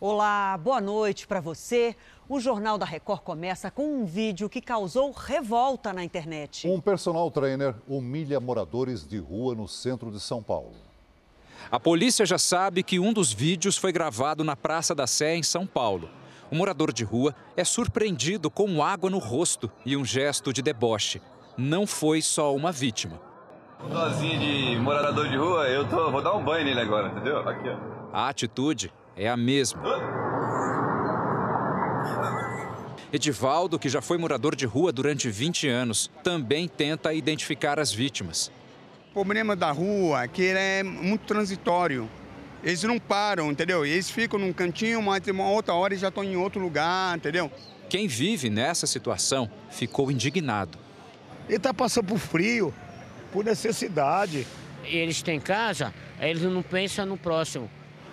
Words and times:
Olá, 0.00 0.56
boa 0.56 0.80
noite 0.80 1.26
para 1.26 1.40
você. 1.40 1.96
O 2.28 2.38
Jornal 2.38 2.78
da 2.78 2.86
Record 2.86 3.20
começa 3.22 3.68
com 3.68 3.82
um 3.82 4.04
vídeo 4.04 4.48
que 4.48 4.60
causou 4.60 5.10
revolta 5.10 5.92
na 5.92 6.04
internet. 6.04 6.68
Um 6.68 6.80
personal 6.80 7.28
trainer 7.32 7.74
humilha 7.88 8.38
moradores 8.38 9.04
de 9.04 9.18
rua 9.18 9.56
no 9.56 9.66
centro 9.66 10.12
de 10.12 10.20
São 10.20 10.40
Paulo. 10.40 10.70
A 11.68 11.80
polícia 11.80 12.24
já 12.24 12.38
sabe 12.38 12.84
que 12.84 13.00
um 13.00 13.12
dos 13.12 13.32
vídeos 13.32 13.76
foi 13.76 13.90
gravado 13.90 14.44
na 14.44 14.54
Praça 14.54 14.94
da 14.94 15.04
Sé, 15.04 15.34
em 15.34 15.42
São 15.42 15.66
Paulo. 15.66 16.08
O 16.48 16.54
morador 16.54 16.92
de 16.92 17.02
rua 17.02 17.34
é 17.56 17.64
surpreendido 17.64 18.48
com 18.52 18.80
água 18.80 19.10
no 19.10 19.18
rosto 19.18 19.68
e 19.84 19.96
um 19.96 20.04
gesto 20.04 20.52
de 20.52 20.62
deboche. 20.62 21.20
Não 21.56 21.88
foi 21.88 22.22
só 22.22 22.54
uma 22.54 22.70
vítima. 22.70 23.20
Um 23.84 23.88
dozinho 23.88 24.38
de 24.38 24.78
morador 24.78 25.28
de 25.28 25.36
rua, 25.36 25.66
eu 25.68 25.88
tô, 25.88 26.08
vou 26.12 26.22
dar 26.22 26.36
um 26.36 26.44
banho 26.44 26.64
nele 26.64 26.80
agora, 26.80 27.08
entendeu? 27.08 27.40
Aqui, 27.40 27.68
ó. 27.68 27.98
A 28.12 28.28
atitude 28.28 28.92
é 29.18 29.28
a 29.28 29.36
mesma. 29.36 29.82
Edivaldo, 33.12 33.78
que 33.78 33.88
já 33.88 34.00
foi 34.00 34.16
morador 34.16 34.54
de 34.54 34.64
rua 34.64 34.92
durante 34.92 35.28
20 35.28 35.66
anos, 35.66 36.10
também 36.22 36.68
tenta 36.68 37.12
identificar 37.12 37.80
as 37.80 37.92
vítimas. 37.92 38.52
O 39.10 39.14
problema 39.14 39.56
da 39.56 39.72
rua 39.72 40.22
é 40.22 40.28
que 40.28 40.42
ele 40.42 40.58
é 40.58 40.82
muito 40.82 41.26
transitório. 41.26 42.08
Eles 42.62 42.82
não 42.82 42.98
param, 42.98 43.50
entendeu? 43.50 43.84
Eles 43.84 44.10
ficam 44.10 44.38
num 44.38 44.52
cantinho, 44.52 45.02
mas 45.02 45.26
uma 45.26 45.48
outra 45.48 45.74
hora 45.74 45.94
eles 45.94 46.00
já 46.00 46.08
estão 46.08 46.22
em 46.22 46.36
outro 46.36 46.60
lugar, 46.60 47.16
entendeu? 47.16 47.50
Quem 47.88 48.06
vive 48.06 48.50
nessa 48.50 48.86
situação 48.86 49.50
ficou 49.70 50.10
indignado. 50.10 50.78
Ele 51.46 51.56
está 51.56 51.72
passando 51.72 52.06
por 52.06 52.18
frio, 52.18 52.74
por 53.32 53.44
necessidade. 53.44 54.46
Eles 54.84 55.22
têm 55.22 55.40
casa, 55.40 55.94
eles 56.20 56.42
não 56.42 56.62
pensam 56.62 57.06
no 57.06 57.16
próximo. 57.16 57.70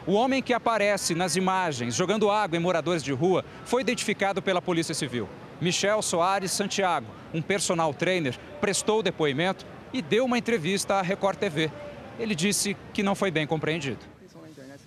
O 0.07 0.13
homem 0.13 0.39
que 0.39 0.53
aparece 0.53 1.15
nas 1.15 1.35
imagens 1.35 1.95
jogando 1.95 2.29
água 2.29 2.55
em 2.55 2.61
moradores 2.61 3.03
de 3.03 3.11
rua 3.11 3.43
foi 3.63 3.81
identificado 3.81 4.39
pela 4.39 4.61
Polícia 4.61 4.93
Civil. 4.93 5.27
Michel 5.59 5.99
Soares 6.03 6.51
Santiago, 6.51 7.07
um 7.33 7.41
personal 7.41 7.91
trainer, 7.91 8.37
prestou 8.61 8.99
o 8.99 9.03
depoimento 9.03 9.65
e 9.91 10.03
deu 10.03 10.25
uma 10.25 10.37
entrevista 10.37 10.95
à 10.95 11.01
Record 11.01 11.39
TV. 11.39 11.71
Ele 12.19 12.35
disse 12.35 12.77
que 12.93 13.01
não 13.01 13.15
foi 13.15 13.31
bem 13.31 13.47
compreendido. 13.47 13.97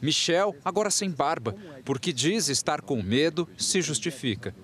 Michel, 0.01 0.55
agora 0.65 0.89
sem 0.89 1.11
barba, 1.11 1.57
porque 1.85 2.13
diz 2.13 2.49
estar 2.49 2.81
com 2.81 3.03
medo, 3.03 3.49
se 3.59 3.83
justifica. 3.83 4.55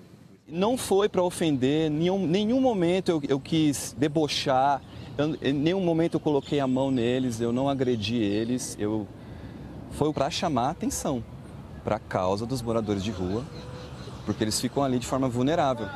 Não 0.47 0.77
foi 0.77 1.09
para 1.09 1.21
ofender, 1.21 1.91
nenhum, 1.91 2.25
nenhum 2.25 2.61
momento 2.61 3.09
eu, 3.09 3.21
eu 3.27 3.39
quis 3.41 3.93
debochar, 3.97 4.81
eu, 5.17 5.37
em 5.41 5.51
nenhum 5.51 5.81
momento 5.81 6.13
eu 6.13 6.19
coloquei 6.19 6.61
a 6.61 6.67
mão 6.67 6.91
neles, 6.91 7.41
eu 7.41 7.51
não 7.51 7.67
agredi 7.67 8.15
eles, 8.15 8.77
eu 8.79 9.05
foi 9.95 10.11
para 10.11 10.29
chamar 10.29 10.67
a 10.67 10.71
atenção 10.71 11.23
para 11.83 11.97
a 11.97 11.99
causa 11.99 12.45
dos 12.47 12.63
moradores 12.63 13.03
de 13.03 13.11
rua, 13.11 13.45
porque 14.25 14.43
eles 14.43 14.59
ficam 14.59 14.83
ali 14.83 14.97
de 14.97 15.05
forma 15.05 15.29
vulnerável. 15.29 15.87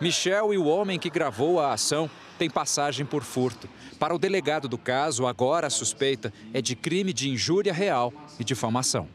Michel 0.00 0.52
e 0.52 0.58
o 0.58 0.66
homem 0.66 0.98
que 0.98 1.08
gravou 1.08 1.60
a 1.60 1.72
ação 1.72 2.10
têm 2.36 2.50
passagem 2.50 3.06
por 3.06 3.22
furto. 3.22 3.68
Para 3.98 4.14
o 4.14 4.18
delegado 4.18 4.66
do 4.66 4.76
caso, 4.76 5.26
agora 5.26 5.68
a 5.68 5.70
suspeita 5.70 6.32
é 6.52 6.60
de 6.60 6.74
crime 6.74 7.12
de 7.12 7.30
injúria 7.30 7.72
real 7.72 8.12
e 8.40 8.44
difamação. 8.44 9.06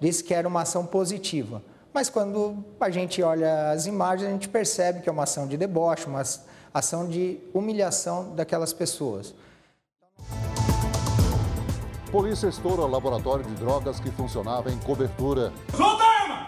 Disse 0.00 0.24
que 0.24 0.34
era 0.34 0.48
uma 0.48 0.62
ação 0.62 0.84
positiva, 0.84 1.62
mas 1.94 2.10
quando 2.10 2.64
a 2.80 2.90
gente 2.90 3.22
olha 3.22 3.70
as 3.70 3.86
imagens, 3.86 4.28
a 4.28 4.32
gente 4.32 4.48
percebe 4.48 5.00
que 5.00 5.08
é 5.08 5.12
uma 5.12 5.22
ação 5.22 5.46
de 5.46 5.56
deboche, 5.56 6.06
uma 6.06 6.22
ação 6.74 7.06
de 7.06 7.38
humilhação 7.54 8.34
daquelas 8.34 8.72
pessoas. 8.72 9.32
Polícia 12.12 12.46
estoura 12.46 12.84
laboratório 12.84 13.42
de 13.42 13.54
drogas 13.54 13.98
que 13.98 14.10
funcionava 14.10 14.70
em 14.70 14.76
cobertura. 14.76 15.50
Solta 15.74 16.04
a 16.04 16.22
arma! 16.22 16.46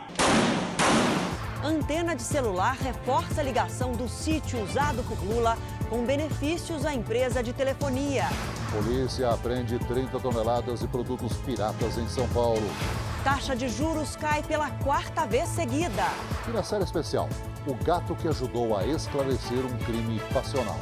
Antena 1.64 2.14
de 2.14 2.20
celular 2.20 2.76
reforça 2.76 3.40
a 3.40 3.44
ligação 3.44 3.92
do 3.92 4.06
sítio 4.06 4.62
usado 4.62 5.02
por 5.04 5.18
Lula 5.24 5.56
com 5.88 6.04
benefícios 6.04 6.84
à 6.84 6.92
empresa 6.94 7.42
de 7.42 7.54
telefonia. 7.54 8.26
Polícia 8.70 9.30
apreende 9.30 9.78
30 9.78 10.20
toneladas 10.20 10.80
de 10.80 10.86
produtos 10.86 11.32
piratas 11.38 11.96
em 11.96 12.06
São 12.08 12.28
Paulo. 12.28 12.68
Taxa 13.24 13.56
de 13.56 13.70
juros 13.70 14.16
cai 14.16 14.42
pela 14.42 14.70
quarta 14.70 15.24
vez 15.24 15.48
seguida. 15.48 16.04
E 16.46 16.50
na 16.50 16.62
série 16.62 16.84
especial, 16.84 17.26
o 17.66 17.72
gato 17.82 18.14
que 18.14 18.28
ajudou 18.28 18.76
a 18.76 18.84
esclarecer 18.86 19.64
um 19.64 19.78
crime 19.78 20.20
passional. 20.30 20.76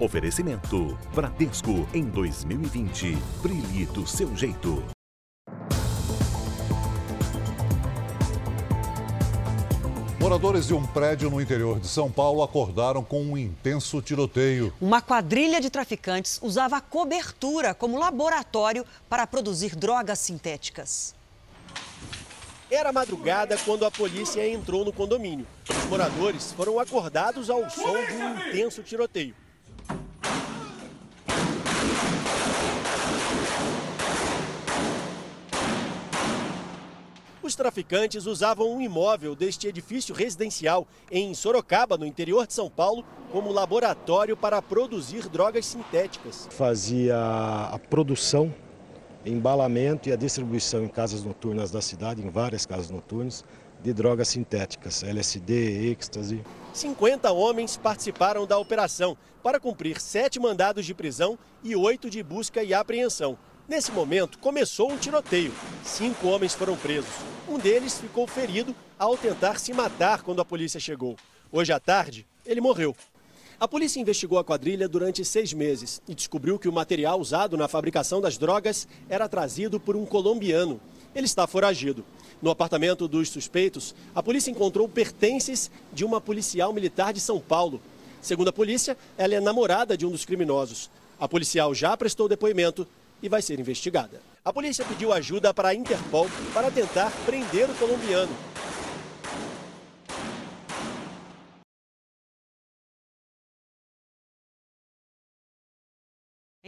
Oferecimento 0.00 0.96
Bradesco 1.12 1.88
em 1.92 2.04
2020. 2.04 3.18
Brilhe 3.42 3.84
do 3.86 4.06
seu 4.06 4.34
jeito. 4.36 4.80
Moradores 10.20 10.68
de 10.68 10.74
um 10.74 10.86
prédio 10.86 11.28
no 11.28 11.40
interior 11.40 11.80
de 11.80 11.88
São 11.88 12.12
Paulo 12.12 12.44
acordaram 12.44 13.02
com 13.02 13.20
um 13.20 13.36
intenso 13.36 14.00
tiroteio. 14.00 14.72
Uma 14.80 15.02
quadrilha 15.02 15.60
de 15.60 15.68
traficantes 15.68 16.38
usava 16.40 16.76
a 16.76 16.80
cobertura 16.80 17.74
como 17.74 17.98
laboratório 17.98 18.86
para 19.08 19.26
produzir 19.26 19.74
drogas 19.74 20.20
sintéticas. 20.20 21.12
Era 22.70 22.92
madrugada 22.92 23.58
quando 23.64 23.84
a 23.84 23.90
polícia 23.90 24.48
entrou 24.48 24.84
no 24.84 24.92
condomínio. 24.92 25.46
Os 25.68 25.84
moradores 25.86 26.52
foram 26.52 26.78
acordados 26.78 27.50
ao 27.50 27.68
som 27.68 27.96
de 28.06 28.12
um 28.12 28.48
intenso 28.48 28.80
tiroteio. 28.84 29.34
Traficantes 37.58 38.24
usavam 38.24 38.72
um 38.72 38.80
imóvel 38.80 39.34
deste 39.34 39.66
edifício 39.66 40.14
residencial 40.14 40.86
em 41.10 41.34
Sorocaba, 41.34 41.98
no 41.98 42.06
interior 42.06 42.46
de 42.46 42.54
São 42.54 42.70
Paulo, 42.70 43.04
como 43.32 43.52
laboratório 43.52 44.36
para 44.36 44.62
produzir 44.62 45.28
drogas 45.28 45.66
sintéticas. 45.66 46.48
Fazia 46.52 47.18
a 47.18 47.78
produção, 47.90 48.54
embalamento 49.26 50.08
e 50.08 50.12
a 50.12 50.16
distribuição 50.16 50.84
em 50.84 50.88
casas 50.88 51.24
noturnas 51.24 51.72
da 51.72 51.82
cidade, 51.82 52.24
em 52.24 52.30
várias 52.30 52.64
casas 52.64 52.90
noturnas, 52.90 53.44
de 53.82 53.92
drogas 53.92 54.28
sintéticas, 54.28 55.02
LSD, 55.02 55.90
êxtase. 55.90 56.42
50 56.72 57.32
homens 57.32 57.76
participaram 57.76 58.46
da 58.46 58.56
operação 58.56 59.16
para 59.42 59.58
cumprir 59.58 60.00
sete 60.00 60.38
mandados 60.38 60.86
de 60.86 60.94
prisão 60.94 61.38
e 61.62 61.74
oito 61.74 62.08
de 62.08 62.22
busca 62.22 62.62
e 62.62 62.72
apreensão. 62.72 63.36
Nesse 63.68 63.92
momento, 63.92 64.38
começou 64.38 64.90
um 64.90 64.96
tiroteio. 64.96 65.52
Cinco 65.84 66.28
homens 66.28 66.54
foram 66.54 66.74
presos. 66.74 67.12
Um 67.46 67.58
deles 67.58 67.98
ficou 67.98 68.26
ferido 68.26 68.74
ao 68.98 69.14
tentar 69.14 69.60
se 69.60 69.74
matar 69.74 70.22
quando 70.22 70.40
a 70.40 70.44
polícia 70.44 70.80
chegou. 70.80 71.16
Hoje 71.52 71.70
à 71.70 71.78
tarde, 71.78 72.26
ele 72.46 72.62
morreu. 72.62 72.96
A 73.60 73.68
polícia 73.68 74.00
investigou 74.00 74.38
a 74.38 74.44
quadrilha 74.44 74.88
durante 74.88 75.22
seis 75.22 75.52
meses 75.52 76.00
e 76.08 76.14
descobriu 76.14 76.58
que 76.58 76.66
o 76.66 76.72
material 76.72 77.20
usado 77.20 77.58
na 77.58 77.68
fabricação 77.68 78.22
das 78.22 78.38
drogas 78.38 78.88
era 79.06 79.28
trazido 79.28 79.78
por 79.78 79.96
um 79.96 80.06
colombiano. 80.06 80.80
Ele 81.14 81.26
está 81.26 81.46
foragido. 81.46 82.02
No 82.40 82.50
apartamento 82.50 83.06
dos 83.06 83.28
suspeitos, 83.28 83.94
a 84.14 84.22
polícia 84.22 84.50
encontrou 84.50 84.88
pertences 84.88 85.70
de 85.92 86.06
uma 86.06 86.22
policial 86.22 86.72
militar 86.72 87.12
de 87.12 87.20
São 87.20 87.38
Paulo. 87.38 87.82
Segundo 88.22 88.48
a 88.48 88.52
polícia, 88.52 88.96
ela 89.18 89.34
é 89.34 89.40
namorada 89.40 89.94
de 89.94 90.06
um 90.06 90.10
dos 90.10 90.24
criminosos. 90.24 90.88
A 91.20 91.28
policial 91.28 91.74
já 91.74 91.96
prestou 91.96 92.28
depoimento 92.28 92.86
e 93.22 93.28
vai 93.28 93.42
ser 93.42 93.58
investigada. 93.58 94.20
A 94.44 94.52
polícia 94.52 94.84
pediu 94.84 95.12
ajuda 95.12 95.52
para 95.52 95.68
a 95.68 95.74
Interpol 95.74 96.28
para 96.54 96.70
tentar 96.70 97.10
prender 97.26 97.68
o 97.68 97.74
colombiano. 97.74 98.32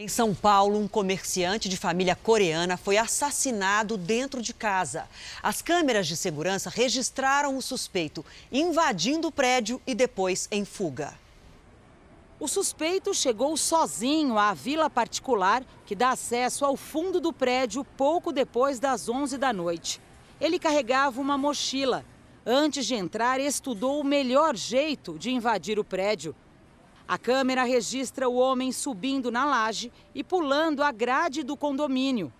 Em 0.01 0.07
São 0.07 0.33
Paulo, 0.33 0.79
um 0.79 0.87
comerciante 0.87 1.69
de 1.69 1.77
família 1.77 2.15
coreana 2.15 2.75
foi 2.75 2.97
assassinado 2.97 3.97
dentro 3.97 4.41
de 4.41 4.51
casa. 4.51 5.07
As 5.43 5.61
câmeras 5.61 6.07
de 6.07 6.17
segurança 6.17 6.71
registraram 6.71 7.55
o 7.55 7.61
suspeito 7.61 8.25
invadindo 8.51 9.27
o 9.27 9.31
prédio 9.31 9.79
e 9.85 9.93
depois 9.93 10.47
em 10.51 10.65
fuga. 10.65 11.20
O 12.41 12.47
suspeito 12.47 13.13
chegou 13.13 13.55
sozinho 13.55 14.35
à 14.35 14.51
vila 14.51 14.89
particular 14.89 15.63
que 15.85 15.93
dá 15.93 16.09
acesso 16.09 16.65
ao 16.65 16.75
fundo 16.75 17.19
do 17.19 17.31
prédio 17.31 17.85
pouco 17.95 18.31
depois 18.31 18.79
das 18.79 19.07
11 19.07 19.37
da 19.37 19.53
noite. 19.53 20.01
Ele 20.39 20.57
carregava 20.57 21.21
uma 21.21 21.37
mochila. 21.37 22.03
Antes 22.43 22.87
de 22.87 22.95
entrar, 22.95 23.39
estudou 23.39 24.01
o 24.01 24.03
melhor 24.03 24.55
jeito 24.55 25.19
de 25.19 25.29
invadir 25.29 25.77
o 25.77 25.83
prédio. 25.83 26.35
A 27.07 27.15
câmera 27.15 27.61
registra 27.61 28.27
o 28.27 28.37
homem 28.37 28.71
subindo 28.71 29.29
na 29.29 29.45
laje 29.45 29.93
e 30.15 30.23
pulando 30.23 30.81
a 30.81 30.91
grade 30.91 31.43
do 31.43 31.55
condomínio. 31.55 32.33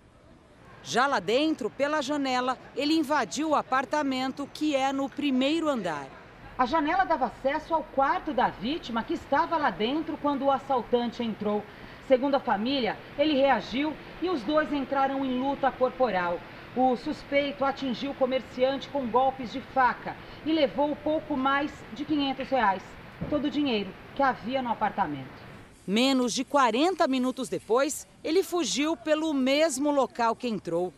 Já 0.82 1.06
lá 1.06 1.20
dentro, 1.20 1.70
pela 1.70 2.02
janela, 2.02 2.58
ele 2.74 2.94
invadiu 2.94 3.50
o 3.50 3.54
apartamento 3.54 4.50
que 4.52 4.74
é 4.74 4.92
no 4.92 5.08
primeiro 5.08 5.68
andar. 5.68 6.21
A 6.62 6.64
janela 6.64 7.02
dava 7.02 7.24
acesso 7.24 7.74
ao 7.74 7.82
quarto 7.82 8.32
da 8.32 8.48
vítima, 8.48 9.02
que 9.02 9.14
estava 9.14 9.56
lá 9.56 9.68
dentro 9.68 10.16
quando 10.22 10.44
o 10.44 10.50
assaltante 10.52 11.20
entrou. 11.20 11.60
Segundo 12.06 12.36
a 12.36 12.38
família, 12.38 12.96
ele 13.18 13.34
reagiu 13.34 13.92
e 14.22 14.30
os 14.30 14.44
dois 14.44 14.72
entraram 14.72 15.24
em 15.24 15.40
luta 15.40 15.72
corporal. 15.72 16.38
O 16.76 16.94
suspeito 16.94 17.64
atingiu 17.64 18.12
o 18.12 18.14
comerciante 18.14 18.88
com 18.90 19.08
golpes 19.08 19.50
de 19.50 19.60
faca 19.60 20.14
e 20.46 20.52
levou 20.52 20.94
pouco 20.94 21.36
mais 21.36 21.72
de 21.94 22.04
500 22.04 22.48
reais, 22.48 22.82
todo 23.28 23.46
o 23.46 23.50
dinheiro 23.50 23.92
que 24.14 24.22
havia 24.22 24.62
no 24.62 24.70
apartamento. 24.70 25.42
Menos 25.84 26.32
de 26.32 26.44
40 26.44 27.08
minutos 27.08 27.48
depois, 27.48 28.06
ele 28.22 28.44
fugiu 28.44 28.96
pelo 28.96 29.34
mesmo 29.34 29.90
local 29.90 30.36
que 30.36 30.46
entrou. 30.46 30.94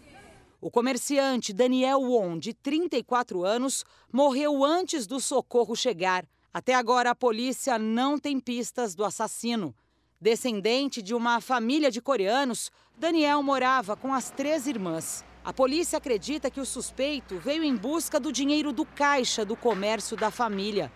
O 0.64 0.70
comerciante 0.70 1.52
Daniel 1.52 2.00
Won, 2.00 2.38
de 2.38 2.54
34 2.54 3.44
anos, 3.44 3.84
morreu 4.10 4.64
antes 4.64 5.06
do 5.06 5.20
socorro 5.20 5.76
chegar. 5.76 6.24
Até 6.54 6.74
agora, 6.74 7.10
a 7.10 7.14
polícia 7.14 7.78
não 7.78 8.18
tem 8.18 8.40
pistas 8.40 8.94
do 8.94 9.04
assassino. 9.04 9.74
Descendente 10.18 11.02
de 11.02 11.14
uma 11.14 11.38
família 11.42 11.90
de 11.90 12.00
coreanos, 12.00 12.72
Daniel 12.96 13.42
morava 13.42 13.94
com 13.94 14.14
as 14.14 14.30
três 14.30 14.66
irmãs. 14.66 15.22
A 15.44 15.52
polícia 15.52 15.98
acredita 15.98 16.50
que 16.50 16.62
o 16.62 16.64
suspeito 16.64 17.38
veio 17.38 17.62
em 17.62 17.76
busca 17.76 18.18
do 18.18 18.32
dinheiro 18.32 18.72
do 18.72 18.86
caixa 18.86 19.44
do 19.44 19.54
comércio 19.54 20.16
da 20.16 20.30
família. 20.30 20.90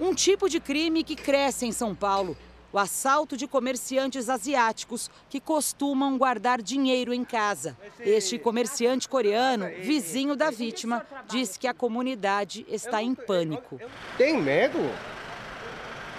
Um 0.00 0.14
tipo 0.14 0.48
de 0.48 0.58
crime 0.58 1.04
que 1.04 1.14
cresce 1.14 1.66
em 1.66 1.72
São 1.72 1.94
Paulo 1.94 2.38
o 2.72 2.78
assalto 2.78 3.36
de 3.36 3.46
comerciantes 3.46 4.28
asiáticos 4.28 5.10
que 5.28 5.40
costumam 5.40 6.16
guardar 6.16 6.62
dinheiro 6.62 7.12
em 7.12 7.24
casa. 7.24 7.76
Este 7.98 8.38
comerciante 8.38 9.08
coreano, 9.08 9.66
vizinho 9.82 10.36
da 10.36 10.50
vítima, 10.50 11.04
diz 11.28 11.56
que 11.56 11.66
a 11.66 11.74
comunidade 11.74 12.64
está 12.68 13.02
em 13.02 13.14
pânico. 13.14 13.80
Tem 14.16 14.40
medo? 14.40 14.78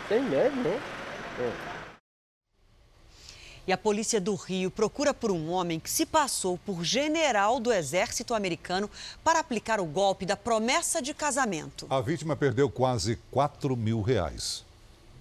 Tem 0.09 0.21
medo, 0.21 0.55
né? 0.57 0.79
E 3.65 3.71
a 3.71 3.77
polícia 3.77 4.19
do 4.19 4.33
Rio 4.35 4.71
procura 4.71 5.13
por 5.13 5.31
um 5.31 5.51
homem 5.51 5.79
que 5.79 5.89
se 5.89 6.05
passou 6.05 6.57
por 6.57 6.83
general 6.83 7.59
do 7.59 7.71
exército 7.71 8.33
americano 8.33 8.89
para 9.23 9.39
aplicar 9.39 9.79
o 9.79 9.85
golpe 9.85 10.25
da 10.25 10.35
promessa 10.35 11.01
de 11.01 11.13
casamento. 11.13 11.85
A 11.89 12.01
vítima 12.01 12.35
perdeu 12.35 12.69
quase 12.69 13.17
4 13.29 13.77
mil 13.77 14.01
reais. 14.01 14.65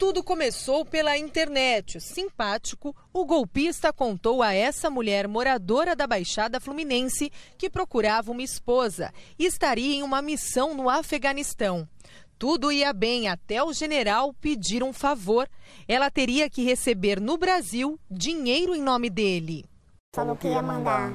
Tudo 0.00 0.24
começou 0.24 0.82
pela 0.82 1.18
internet. 1.18 2.00
Simpático, 2.00 2.96
o 3.12 3.26
golpista 3.26 3.92
contou 3.92 4.42
a 4.42 4.54
essa 4.54 4.88
mulher 4.88 5.28
moradora 5.28 5.94
da 5.94 6.06
Baixada 6.06 6.58
Fluminense 6.58 7.30
que 7.58 7.68
procurava 7.68 8.32
uma 8.32 8.42
esposa 8.42 9.12
e 9.38 9.44
estaria 9.44 9.96
em 9.96 10.02
uma 10.02 10.22
missão 10.22 10.74
no 10.74 10.88
Afeganistão. 10.88 11.86
Tudo 12.38 12.72
ia 12.72 12.94
bem 12.94 13.28
até 13.28 13.62
o 13.62 13.74
general 13.74 14.32
pedir 14.32 14.82
um 14.82 14.90
favor. 14.90 15.46
Ela 15.86 16.10
teria 16.10 16.48
que 16.48 16.64
receber 16.64 17.20
no 17.20 17.36
Brasil 17.36 18.00
dinheiro 18.10 18.74
em 18.74 18.80
nome 18.80 19.10
dele. 19.10 19.66
Falou 20.16 20.34
que 20.34 20.48
ia 20.48 20.62
mandar 20.62 21.12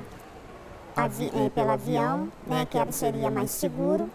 avi 0.96 1.32
pelo 1.56 1.72
avião, 1.72 2.32
né, 2.46 2.68
que 2.68 2.78
seria 2.94 3.32
mais 3.32 3.50
seguro 3.50 4.12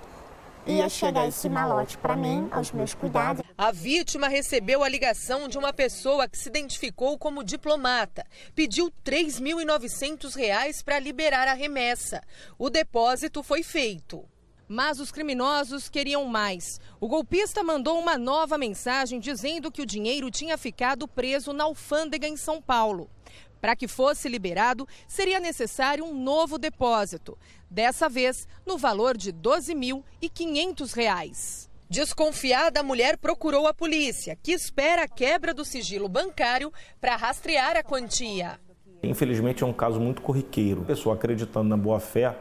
ia 0.70 0.88
chegar 0.88 1.26
esse 1.26 1.48
malote 1.48 1.98
para 1.98 2.16
mim, 2.16 2.48
aos 2.50 2.70
meus 2.72 2.94
cuidados. 2.94 3.42
A 3.56 3.72
vítima 3.72 4.28
recebeu 4.28 4.82
a 4.82 4.88
ligação 4.88 5.48
de 5.48 5.58
uma 5.58 5.72
pessoa 5.72 6.28
que 6.28 6.38
se 6.38 6.48
identificou 6.48 7.18
como 7.18 7.44
diplomata. 7.44 8.24
Pediu 8.54 8.86
R$ 8.86 8.92
3.900 9.04 10.82
para 10.84 10.98
liberar 10.98 11.48
a 11.48 11.54
remessa. 11.54 12.22
O 12.58 12.70
depósito 12.70 13.42
foi 13.42 13.62
feito. 13.62 14.24
Mas 14.68 15.00
os 15.00 15.10
criminosos 15.10 15.88
queriam 15.88 16.24
mais. 16.26 16.80
O 17.00 17.08
golpista 17.08 17.64
mandou 17.64 17.98
uma 17.98 18.16
nova 18.16 18.56
mensagem 18.56 19.18
dizendo 19.18 19.70
que 19.70 19.82
o 19.82 19.86
dinheiro 19.86 20.30
tinha 20.30 20.56
ficado 20.56 21.08
preso 21.08 21.52
na 21.52 21.64
alfândega 21.64 22.28
em 22.28 22.36
São 22.36 22.62
Paulo. 22.62 23.10
Para 23.60 23.76
que 23.76 23.86
fosse 23.86 24.28
liberado, 24.28 24.88
seria 25.06 25.38
necessário 25.38 26.04
um 26.04 26.14
novo 26.14 26.58
depósito, 26.58 27.38
dessa 27.70 28.08
vez 28.08 28.48
no 28.66 28.78
valor 28.78 29.16
de 29.16 29.30
R$ 29.30 29.36
12.500. 29.42 31.68
Desconfiada, 31.88 32.80
a 32.80 32.84
mulher 32.84 33.18
procurou 33.18 33.66
a 33.66 33.74
polícia, 33.74 34.38
que 34.42 34.52
espera 34.52 35.02
a 35.02 35.08
quebra 35.08 35.52
do 35.52 35.64
sigilo 35.64 36.08
bancário 36.08 36.72
para 37.00 37.16
rastrear 37.16 37.76
a 37.76 37.82
quantia. 37.82 38.60
Infelizmente 39.02 39.64
é 39.64 39.66
um 39.66 39.72
caso 39.72 39.98
muito 39.98 40.22
corriqueiro. 40.22 40.82
A 40.82 40.86
pessoa 40.86 41.16
acreditando 41.16 41.68
na 41.68 41.76
boa-fé, 41.76 42.36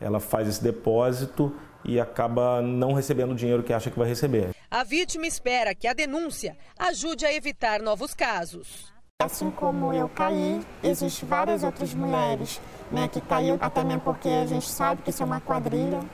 ela 0.00 0.18
faz 0.18 0.48
esse 0.48 0.62
depósito 0.62 1.54
e 1.84 2.00
acaba 2.00 2.60
não 2.60 2.92
recebendo 2.92 3.32
o 3.32 3.36
dinheiro 3.36 3.62
que 3.62 3.72
acha 3.72 3.90
que 3.90 3.98
vai 3.98 4.08
receber. 4.08 4.50
A 4.70 4.82
vítima 4.82 5.26
espera 5.26 5.74
que 5.74 5.86
a 5.86 5.92
denúncia 5.92 6.56
ajude 6.78 7.24
a 7.24 7.32
evitar 7.32 7.80
novos 7.80 8.14
casos. 8.14 8.92
Assim 9.20 9.50
como 9.50 9.92
eu 9.92 10.08
caí, 10.08 10.64
existem 10.80 11.28
várias 11.28 11.64
outras 11.64 11.92
mulheres 11.92 12.60
né, 12.88 13.08
que 13.08 13.20
caiu 13.20 13.58
até 13.60 13.82
mesmo 13.82 14.02
porque 14.02 14.28
a 14.28 14.46
gente 14.46 14.68
sabe 14.68 15.02
que 15.02 15.10
isso 15.10 15.20
é 15.20 15.26
uma 15.26 15.40
quadrilha. 15.40 16.08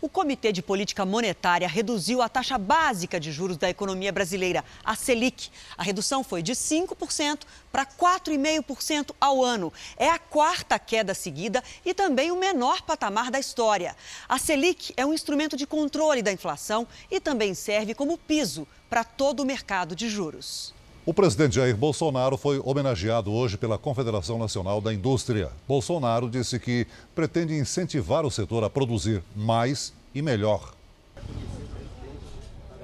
O 0.00 0.08
Comitê 0.08 0.50
de 0.50 0.60
Política 0.60 1.06
Monetária 1.06 1.68
reduziu 1.68 2.22
a 2.22 2.28
taxa 2.28 2.58
básica 2.58 3.20
de 3.20 3.30
juros 3.30 3.56
da 3.56 3.70
economia 3.70 4.10
brasileira, 4.10 4.64
a 4.84 4.96
Selic. 4.96 5.48
A 5.76 5.84
redução 5.84 6.24
foi 6.24 6.42
de 6.42 6.54
5% 6.54 7.42
para 7.70 7.86
4,5% 7.86 9.14
ao 9.20 9.44
ano. 9.44 9.72
É 9.96 10.10
a 10.10 10.18
quarta 10.18 10.76
queda 10.76 11.14
seguida 11.14 11.62
e 11.84 11.94
também 11.94 12.32
o 12.32 12.36
menor 12.36 12.82
patamar 12.82 13.30
da 13.30 13.38
história. 13.38 13.94
A 14.28 14.40
Selic 14.40 14.92
é 14.96 15.06
um 15.06 15.14
instrumento 15.14 15.56
de 15.56 15.68
controle 15.68 16.20
da 16.20 16.32
inflação 16.32 16.84
e 17.08 17.20
também 17.20 17.54
serve 17.54 17.94
como 17.94 18.18
piso 18.18 18.66
para 18.90 19.04
todo 19.04 19.38
o 19.44 19.46
mercado 19.46 19.94
de 19.94 20.08
juros. 20.08 20.76
O 21.08 21.14
presidente 21.14 21.54
Jair 21.54 21.74
Bolsonaro 21.74 22.36
foi 22.36 22.60
homenageado 22.62 23.32
hoje 23.32 23.56
pela 23.56 23.78
Confederação 23.78 24.38
Nacional 24.38 24.78
da 24.78 24.92
Indústria. 24.92 25.48
Bolsonaro 25.66 26.28
disse 26.28 26.58
que 26.58 26.86
pretende 27.14 27.56
incentivar 27.56 28.26
o 28.26 28.30
setor 28.30 28.62
a 28.62 28.68
produzir 28.68 29.22
mais 29.34 29.90
e 30.14 30.20
melhor. 30.20 30.74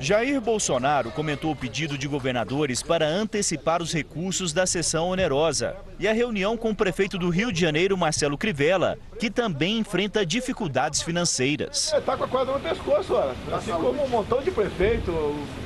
Jair 0.05 0.39
Bolsonaro 0.39 1.11
comentou 1.11 1.51
o 1.51 1.57
pedido 1.57 1.97
de 1.97 2.07
governadores 2.07 2.83
para 2.83 3.09
antecipar 3.09 3.81
os 3.81 3.91
recursos 3.91 4.53
da 4.53 4.67
sessão 4.67 5.09
onerosa 5.09 5.75
e 5.99 6.07
a 6.07 6.13
reunião 6.13 6.59
com 6.59 6.73
o 6.73 6.75
prefeito 6.75 7.17
do 7.17 7.31
Rio 7.31 7.51
de 7.51 7.59
Janeiro, 7.59 7.97
Marcelo 7.97 8.37
Crivella, 8.37 8.99
que 9.19 9.31
também 9.31 9.79
enfrenta 9.79 10.27
dificuldades 10.27 11.01
financeiras. 11.01 11.91
Está 11.91 12.19
com 12.19 12.25
a 12.25 12.29
corda 12.29 12.53
no 12.53 12.61
pescoço, 12.61 13.15
olha. 13.15 13.33
assim 13.51 13.71
como 13.71 14.05
um 14.05 14.09
montão 14.11 14.43
de 14.43 14.51
prefeitos, 14.51 15.15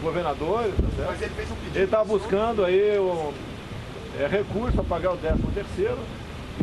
governadores. 0.00 0.72
Tá 0.96 1.16
ele 1.74 1.84
está 1.84 2.04
buscando 2.04 2.64
aí 2.64 2.96
o, 2.96 3.34
é, 4.20 4.28
recurso 4.28 4.76
para 4.76 4.84
pagar 4.84 5.14
o 5.14 5.16
13 5.16 5.42
terceiro 5.52 5.98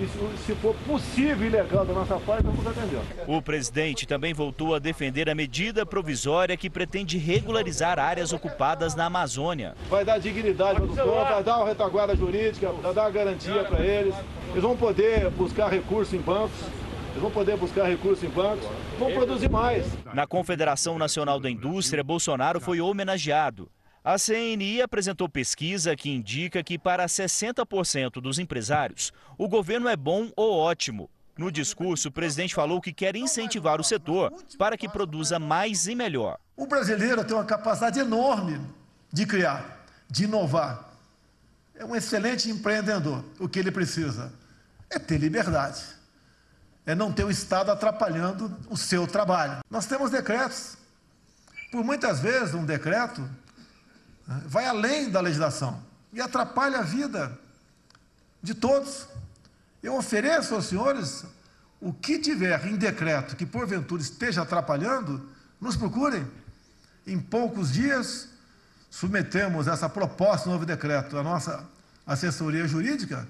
e 0.03 0.37
se 0.45 0.55
for 0.55 0.75
possível 0.87 1.47
e 1.47 1.49
legal 1.49 1.85
da 1.85 1.93
nossa 1.93 2.19
parte, 2.19 2.43
vamos 2.43 2.65
atender. 2.65 2.99
O 3.27 3.41
presidente 3.41 4.05
também 4.05 4.33
voltou 4.33 4.75
a 4.75 4.79
defender 4.79 5.29
a 5.29 5.35
medida 5.35 5.85
provisória 5.85 6.57
que 6.57 6.69
pretende 6.69 7.17
regularizar 7.17 7.99
áreas 7.99 8.33
ocupadas 8.33 8.95
na 8.95 9.05
Amazônia. 9.05 9.75
Vai 9.89 10.03
dar 10.03 10.19
dignidade 10.19 10.79
para 10.79 10.85
o 10.85 10.95
campo, 10.95 11.11
vai 11.11 11.43
dar 11.43 11.57
uma 11.57 11.67
retaguarda 11.67 12.15
jurídica, 12.15 12.71
vai 12.71 12.93
dar 12.93 13.01
uma 13.03 13.11
garantia 13.11 13.63
para 13.63 13.79
eles. 13.79 14.15
Eles 14.51 14.63
vão 14.63 14.75
poder 14.75 15.29
buscar 15.31 15.69
recursos 15.69 16.13
em 16.13 16.21
bancos, 16.21 16.59
eles 17.11 17.21
vão 17.21 17.31
poder 17.31 17.57
buscar 17.57 17.85
recursos 17.85 18.23
em 18.23 18.29
bancos, 18.29 18.67
vão 18.99 19.11
produzir 19.11 19.49
mais. 19.49 19.85
Na 20.13 20.27
Confederação 20.27 20.97
Nacional 20.97 21.39
da 21.39 21.49
Indústria, 21.49 22.03
Bolsonaro 22.03 22.59
foi 22.59 22.81
homenageado. 22.81 23.69
A 24.05 24.19
CNI 24.19 24.83
apresentou 24.83 25.27
pesquisa 25.27 25.95
que 25.95 26.11
indica 26.11 26.63
que 26.63 26.77
para 26.77 27.07
60% 27.07 28.21
dos 28.21 28.37
empresários, 28.37 29.11
o 29.35 29.47
governo 29.47 29.87
é 29.87 29.95
bom 29.95 30.31
ou 30.35 30.59
ótimo. 30.59 31.09
No 31.35 31.51
discurso, 31.51 32.09
o 32.09 32.11
presidente 32.11 32.53
falou 32.53 32.79
que 32.79 32.93
quer 32.93 33.15
incentivar 33.15 33.81
o 33.81 33.83
setor 33.83 34.31
para 34.59 34.77
que 34.77 34.87
produza 34.87 35.39
mais 35.39 35.87
e 35.87 35.95
melhor. 35.95 36.37
O 36.55 36.67
brasileiro 36.67 37.25
tem 37.25 37.35
uma 37.35 37.45
capacidade 37.45 37.99
enorme 37.99 38.61
de 39.11 39.25
criar, 39.25 39.83
de 40.07 40.25
inovar. 40.25 40.87
É 41.73 41.83
um 41.83 41.95
excelente 41.95 42.47
empreendedor. 42.47 43.25
O 43.39 43.49
que 43.49 43.57
ele 43.57 43.71
precisa 43.71 44.31
é 44.87 44.99
ter 44.99 45.17
liberdade. 45.17 45.81
É 46.85 46.93
não 46.93 47.11
ter 47.11 47.23
o 47.23 47.31
Estado 47.31 47.71
atrapalhando 47.71 48.55
o 48.69 48.77
seu 48.77 49.07
trabalho. 49.07 49.61
Nós 49.67 49.87
temos 49.87 50.11
decretos. 50.11 50.77
Por 51.71 51.83
muitas 51.83 52.19
vezes, 52.19 52.53
um 52.53 52.63
decreto 52.63 53.27
vai 54.27 54.65
além 54.65 55.09
da 55.09 55.21
legislação 55.21 55.81
e 56.11 56.21
atrapalha 56.21 56.79
a 56.79 56.81
vida 56.81 57.37
de 58.41 58.53
todos. 58.53 59.07
Eu 59.81 59.95
ofereço 59.95 60.55
aos 60.55 60.65
senhores 60.65 61.25
o 61.79 61.93
que 61.93 62.17
tiver 62.17 62.65
em 62.65 62.75
decreto 62.75 63.35
que 63.35 63.45
porventura 63.45 64.01
esteja 64.01 64.41
atrapalhando, 64.41 65.29
nos 65.59 65.75
procurem. 65.75 66.25
Em 67.05 67.19
poucos 67.19 67.71
dias, 67.71 68.29
submetemos 68.89 69.67
essa 69.67 69.87
proposta, 69.87 70.49
novo 70.49 70.65
decreto, 70.65 71.17
à 71.17 71.23
nossa 71.23 71.63
assessoria 72.05 72.67
jurídica 72.67 73.27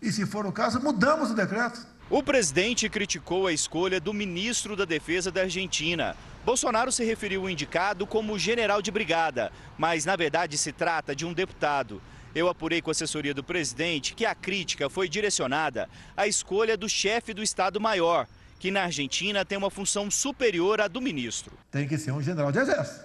e, 0.00 0.12
se 0.12 0.24
for 0.24 0.46
o 0.46 0.52
caso, 0.52 0.80
mudamos 0.80 1.30
o 1.30 1.34
decreto. 1.34 1.84
O 2.10 2.22
presidente 2.22 2.88
criticou 2.88 3.46
a 3.46 3.52
escolha 3.52 4.00
do 4.00 4.14
ministro 4.14 4.74
da 4.74 4.86
Defesa 4.86 5.30
da 5.30 5.42
Argentina. 5.42 6.16
Bolsonaro 6.42 6.90
se 6.90 7.04
referiu 7.04 7.42
ao 7.42 7.50
indicado 7.50 8.06
como 8.06 8.38
general 8.38 8.80
de 8.80 8.90
brigada, 8.90 9.52
mas 9.76 10.06
na 10.06 10.16
verdade 10.16 10.56
se 10.56 10.72
trata 10.72 11.14
de 11.14 11.26
um 11.26 11.34
deputado. 11.34 12.00
Eu 12.34 12.48
apurei 12.48 12.80
com 12.80 12.90
a 12.90 12.92
assessoria 12.92 13.34
do 13.34 13.44
presidente 13.44 14.14
que 14.14 14.24
a 14.24 14.34
crítica 14.34 14.88
foi 14.88 15.06
direcionada 15.06 15.86
à 16.16 16.26
escolha 16.26 16.78
do 16.78 16.88
chefe 16.88 17.34
do 17.34 17.42
Estado-Maior, 17.42 18.26
que 18.58 18.70
na 18.70 18.84
Argentina 18.84 19.44
tem 19.44 19.58
uma 19.58 19.70
função 19.70 20.10
superior 20.10 20.80
à 20.80 20.88
do 20.88 21.02
ministro. 21.02 21.52
Tem 21.70 21.86
que 21.86 21.98
ser 21.98 22.12
um 22.12 22.22
general 22.22 22.50
de 22.50 22.58
exército, 22.58 23.04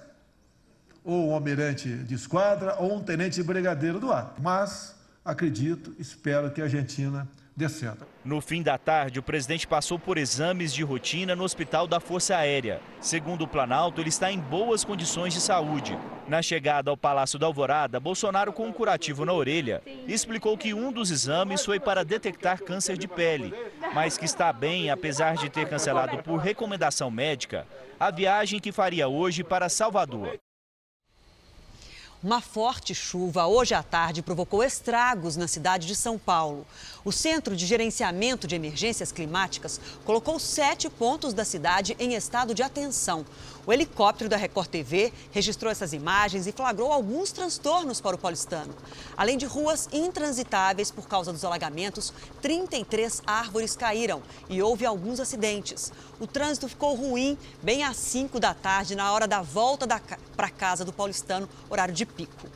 ou 1.04 1.32
um 1.32 1.34
almirante 1.34 1.90
de 1.90 2.16
esquadra, 2.16 2.78
ou 2.80 2.96
um 2.96 3.04
tenente 3.04 3.44
brigadeiro 3.44 4.00
do 4.00 4.14
ar. 4.14 4.34
Mas 4.42 4.96
acredito, 5.24 5.96
espero 5.98 6.52
que 6.52 6.62
a 6.62 6.66
Argentina 6.66 7.28
descendo. 7.56 8.08
No 8.26 8.42
fim 8.42 8.64
da 8.64 8.78
tarde, 8.78 9.20
o 9.20 9.24
presidente 9.24 9.68
passou 9.68 10.00
por 10.00 10.18
exames 10.18 10.74
de 10.74 10.84
rotina 10.84 11.36
no 11.36 11.44
Hospital 11.44 11.88
da 11.88 12.00
Força 12.00 12.36
Aérea. 12.36 12.82
Segundo 13.00 13.44
o 13.44 13.48
Planalto, 13.48 14.02
ele 14.02 14.10
está 14.10 14.32
em 14.32 14.40
boas 14.40 14.84
condições 14.84 15.34
de 15.34 15.42
saúde. 15.42 15.98
Na 16.28 16.42
chegada 16.42 16.90
ao 16.90 16.98
Palácio 16.98 17.38
da 17.38 17.46
Alvorada, 17.46 18.00
Bolsonaro, 18.00 18.54
com 18.54 18.68
um 18.68 18.74
curativo 18.74 19.26
na 19.26 19.34
orelha, 19.34 19.84
explicou 20.08 20.58
que 20.58 20.74
um 20.74 20.92
dos 20.92 21.12
exames 21.12 21.64
foi 21.64 21.80
para 21.80 22.04
detectar 22.04 22.64
câncer 22.64 22.98
de 22.98 23.08
pele, 23.08 23.54
mas 23.94 24.18
que 24.18 24.26
está 24.26 24.52
bem, 24.52 24.90
apesar 24.90 25.36
de 25.36 25.50
ter 25.50 25.68
cancelado 25.68 26.24
por 26.24 26.38
recomendação 26.38 27.12
médica 27.12 27.68
a 28.00 28.12
viagem 28.12 28.60
que 28.60 28.72
faria 28.72 29.08
hoje 29.08 29.44
para 29.44 29.70
Salvador. 29.70 30.40
Uma 32.24 32.40
forte 32.40 32.96
chuva 32.96 33.48
hoje 33.48 33.74
à 33.74 33.84
tarde 33.84 34.22
provocou 34.22 34.64
estragos 34.64 35.36
na 35.36 35.46
cidade 35.46 35.86
de 35.86 35.94
São 35.94 36.18
Paulo. 36.18 36.66
O 37.04 37.12
Centro 37.12 37.54
de 37.54 37.66
Gerenciamento 37.66 38.48
de 38.48 38.56
Emergências 38.56 39.12
Climáticas 39.12 39.78
colocou 40.06 40.40
sete 40.40 40.90
pontos 40.90 41.34
da 41.34 41.44
cidade 41.44 41.98
em 42.00 42.14
estado 42.14 42.56
de 42.56 42.64
atenção. 42.64 43.26
O 43.66 43.74
helicóptero 43.74 44.30
da 44.30 44.38
Record 44.38 44.70
TV 44.70 45.12
registrou 45.32 45.70
essas 45.70 45.92
imagens 45.92 46.48
e 46.48 46.54
flagrou 46.54 46.94
alguns 46.94 47.34
transtornos 47.34 48.00
para 48.00 48.16
o 48.16 48.20
paulistano. 48.20 48.74
Além 49.18 49.38
de 49.38 49.46
ruas 49.46 49.90
intransitáveis 49.92 50.92
por 50.92 51.10
causa 51.10 51.34
dos 51.34 51.44
alagamentos, 51.44 52.14
33 52.42 53.22
árvores 53.28 53.76
caíram 53.76 54.24
e 54.50 54.62
houve 54.62 54.86
alguns 54.86 55.20
acidentes. 55.20 55.92
O 56.22 56.28
trânsito 56.28 56.70
ficou 56.70 56.96
ruim 56.96 57.38
bem 57.62 57.84
às 57.84 57.98
5 57.98 58.40
da 58.40 58.54
tarde, 58.54 58.96
na 58.96 59.12
hora 59.12 59.28
da 59.28 59.42
volta 59.42 59.86
da, 59.86 60.00
para 60.38 60.50
casa 60.50 60.86
do 60.86 60.94
paulistano, 60.94 61.50
horário 61.70 61.94
de 61.94 62.06
pico. 62.16 62.48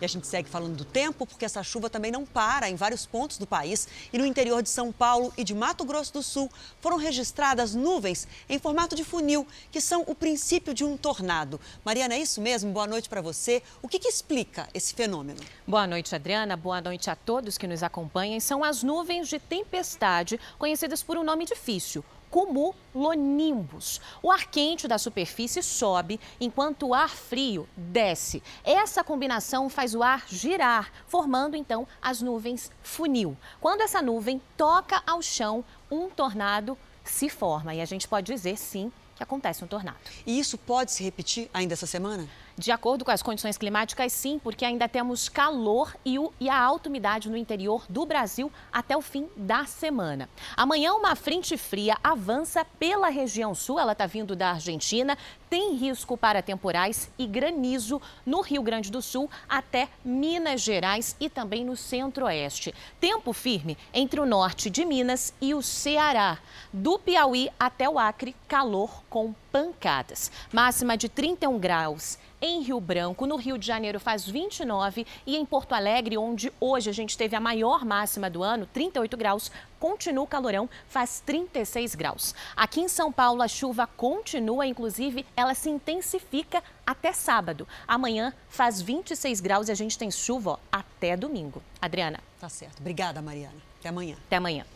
E 0.00 0.04
a 0.04 0.08
gente 0.08 0.26
segue 0.26 0.48
falando 0.48 0.76
do 0.76 0.84
tempo, 0.84 1.26
porque 1.26 1.44
essa 1.44 1.62
chuva 1.62 1.88
também 1.88 2.10
não 2.10 2.26
para 2.26 2.68
em 2.68 2.76
vários 2.76 3.06
pontos 3.06 3.38
do 3.38 3.46
país. 3.46 3.88
E 4.12 4.18
no 4.18 4.26
interior 4.26 4.62
de 4.62 4.68
São 4.68 4.92
Paulo 4.92 5.32
e 5.36 5.44
de 5.44 5.54
Mato 5.54 5.84
Grosso 5.84 6.12
do 6.12 6.22
Sul 6.22 6.50
foram 6.80 6.96
registradas 6.96 7.74
nuvens 7.74 8.28
em 8.48 8.58
formato 8.58 8.94
de 8.94 9.04
funil, 9.04 9.46
que 9.70 9.80
são 9.80 10.04
o 10.06 10.14
princípio 10.14 10.74
de 10.74 10.84
um 10.84 10.96
tornado. 10.96 11.60
Mariana, 11.84 12.14
é 12.14 12.18
isso 12.18 12.40
mesmo? 12.40 12.72
Boa 12.72 12.86
noite 12.86 13.08
para 13.08 13.22
você. 13.22 13.62
O 13.82 13.88
que, 13.88 13.98
que 13.98 14.08
explica 14.08 14.68
esse 14.74 14.94
fenômeno? 14.94 15.40
Boa 15.66 15.86
noite, 15.86 16.14
Adriana. 16.14 16.56
Boa 16.56 16.80
noite 16.80 17.08
a 17.08 17.16
todos 17.16 17.56
que 17.56 17.66
nos 17.66 17.82
acompanham. 17.82 18.38
São 18.40 18.62
as 18.62 18.82
nuvens 18.82 19.28
de 19.28 19.38
tempestade, 19.38 20.38
conhecidas 20.58 21.02
por 21.02 21.16
um 21.16 21.24
nome 21.24 21.44
difícil 21.44 22.04
cumulonimbus. 22.30 24.00
O 24.22 24.30
ar 24.30 24.46
quente 24.46 24.86
da 24.86 24.98
superfície 24.98 25.62
sobe 25.62 26.20
enquanto 26.40 26.88
o 26.88 26.94
ar 26.94 27.10
frio 27.10 27.68
desce. 27.76 28.42
Essa 28.64 29.02
combinação 29.02 29.68
faz 29.68 29.94
o 29.94 30.02
ar 30.02 30.24
girar, 30.28 30.92
formando 31.06 31.56
então 31.56 31.86
as 32.00 32.20
nuvens 32.20 32.70
funil. 32.82 33.36
Quando 33.60 33.80
essa 33.80 34.02
nuvem 34.02 34.40
toca 34.56 35.02
ao 35.06 35.22
chão, 35.22 35.64
um 35.90 36.08
tornado 36.08 36.76
se 37.04 37.28
forma 37.28 37.74
e 37.74 37.80
a 37.80 37.84
gente 37.84 38.08
pode 38.08 38.32
dizer 38.32 38.56
sim 38.56 38.92
que 39.16 39.22
acontece 39.22 39.64
um 39.64 39.66
tornado. 39.66 39.96
E 40.26 40.38
isso 40.38 40.58
pode 40.58 40.92
se 40.92 41.02
repetir 41.02 41.50
ainda 41.52 41.72
essa 41.72 41.86
semana? 41.86 42.28
De 42.58 42.72
acordo 42.72 43.04
com 43.04 43.10
as 43.10 43.22
condições 43.22 43.58
climáticas, 43.58 44.14
sim, 44.14 44.38
porque 44.42 44.64
ainda 44.64 44.88
temos 44.88 45.28
calor 45.28 45.94
e, 46.02 46.18
o, 46.18 46.32
e, 46.40 46.48
a 46.48 46.58
alta 46.58 46.88
umidade 46.88 47.28
no 47.28 47.36
interior 47.36 47.84
do 47.86 48.06
Brasil 48.06 48.50
até 48.72 48.96
o 48.96 49.02
fim 49.02 49.28
da 49.36 49.66
semana. 49.66 50.26
Amanhã, 50.56 50.94
uma 50.94 51.14
frente 51.14 51.54
fria 51.58 51.98
avança 52.02 52.64
pela 52.78 53.10
região 53.10 53.54
sul, 53.54 53.78
ela 53.78 53.92
está 53.92 54.06
vindo 54.06 54.34
da 54.34 54.52
Argentina, 54.52 55.18
tem 55.50 55.74
risco 55.74 56.16
para 56.16 56.40
temporais 56.40 57.10
e 57.18 57.26
granizo 57.26 58.00
no 58.24 58.40
Rio 58.40 58.62
Grande 58.62 58.90
do 58.90 59.02
Sul 59.02 59.30
até 59.46 59.88
Minas 60.02 60.62
Gerais 60.62 61.14
e 61.20 61.28
também 61.28 61.62
no 61.62 61.76
centro-oeste. 61.76 62.74
Tempo 62.98 63.34
firme 63.34 63.76
entre 63.92 64.18
o 64.18 64.26
norte 64.26 64.70
de 64.70 64.84
Minas 64.84 65.32
e 65.42 65.54
o 65.54 65.62
Ceará. 65.62 66.38
Do 66.72 66.98
Piauí 66.98 67.50
até 67.60 67.88
o 67.88 67.98
Acre, 67.98 68.34
calor 68.48 69.04
com 69.16 69.34
pancadas. 69.50 70.30
Máxima 70.52 70.94
de 70.94 71.08
31 71.08 71.58
graus 71.58 72.18
em 72.38 72.60
Rio 72.60 72.78
Branco, 72.78 73.24
no 73.24 73.36
Rio 73.36 73.56
de 73.56 73.66
Janeiro 73.66 73.98
faz 73.98 74.26
29 74.26 75.06
e 75.26 75.38
em 75.38 75.46
Porto 75.46 75.72
Alegre, 75.72 76.18
onde 76.18 76.52
hoje 76.60 76.90
a 76.90 76.92
gente 76.92 77.16
teve 77.16 77.34
a 77.34 77.40
maior 77.40 77.82
máxima 77.82 78.28
do 78.28 78.42
ano, 78.42 78.66
38 78.66 79.16
graus, 79.16 79.50
continua 79.80 80.24
o 80.24 80.26
calorão, 80.26 80.68
faz 80.86 81.22
36 81.24 81.94
graus. 81.94 82.34
Aqui 82.54 82.82
em 82.82 82.88
São 82.88 83.10
Paulo 83.10 83.40
a 83.40 83.48
chuva 83.48 83.86
continua, 83.86 84.66
inclusive 84.66 85.24
ela 85.34 85.54
se 85.54 85.70
intensifica 85.70 86.62
até 86.86 87.10
sábado. 87.10 87.66
Amanhã 87.88 88.34
faz 88.50 88.82
26 88.82 89.40
graus 89.40 89.68
e 89.68 89.72
a 89.72 89.74
gente 89.74 89.96
tem 89.96 90.10
chuva 90.10 90.50
ó, 90.50 90.58
até 90.70 91.16
domingo. 91.16 91.62
Adriana. 91.80 92.20
Tá 92.38 92.50
certo. 92.50 92.80
Obrigada, 92.80 93.22
Mariana. 93.22 93.56
Até 93.80 93.88
amanhã. 93.88 94.16
Até 94.26 94.36
amanhã. 94.36 94.66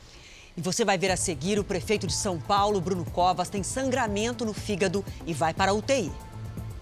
E 0.60 0.62
você 0.62 0.84
vai 0.84 0.98
ver 0.98 1.10
a 1.10 1.16
seguir 1.16 1.58
o 1.58 1.64
prefeito 1.64 2.06
de 2.06 2.12
São 2.12 2.38
Paulo, 2.38 2.82
Bruno 2.82 3.02
Covas, 3.02 3.48
tem 3.48 3.62
sangramento 3.62 4.44
no 4.44 4.52
fígado 4.52 5.02
e 5.26 5.32
vai 5.32 5.54
para 5.54 5.70
a 5.70 5.74
UTI. 5.74 6.12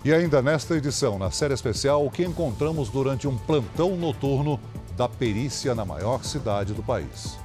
E 0.05 0.13
ainda 0.13 0.43
nesta 0.43 0.77
edição, 0.77 1.17
na 1.17 1.31
série 1.31 1.55
especial, 1.55 2.05
o 2.05 2.11
que 2.11 2.25
encontramos 2.25 2.89
durante 2.89 3.29
um 3.29 3.39
plantão 3.39 3.97
noturno 3.97 4.59
da 4.97 5.09
perícia 5.09 5.77
na 5.77 5.85
maior 5.85 6.25
cidade 6.25 6.75
do 6.75 6.83
país. 6.83 7.39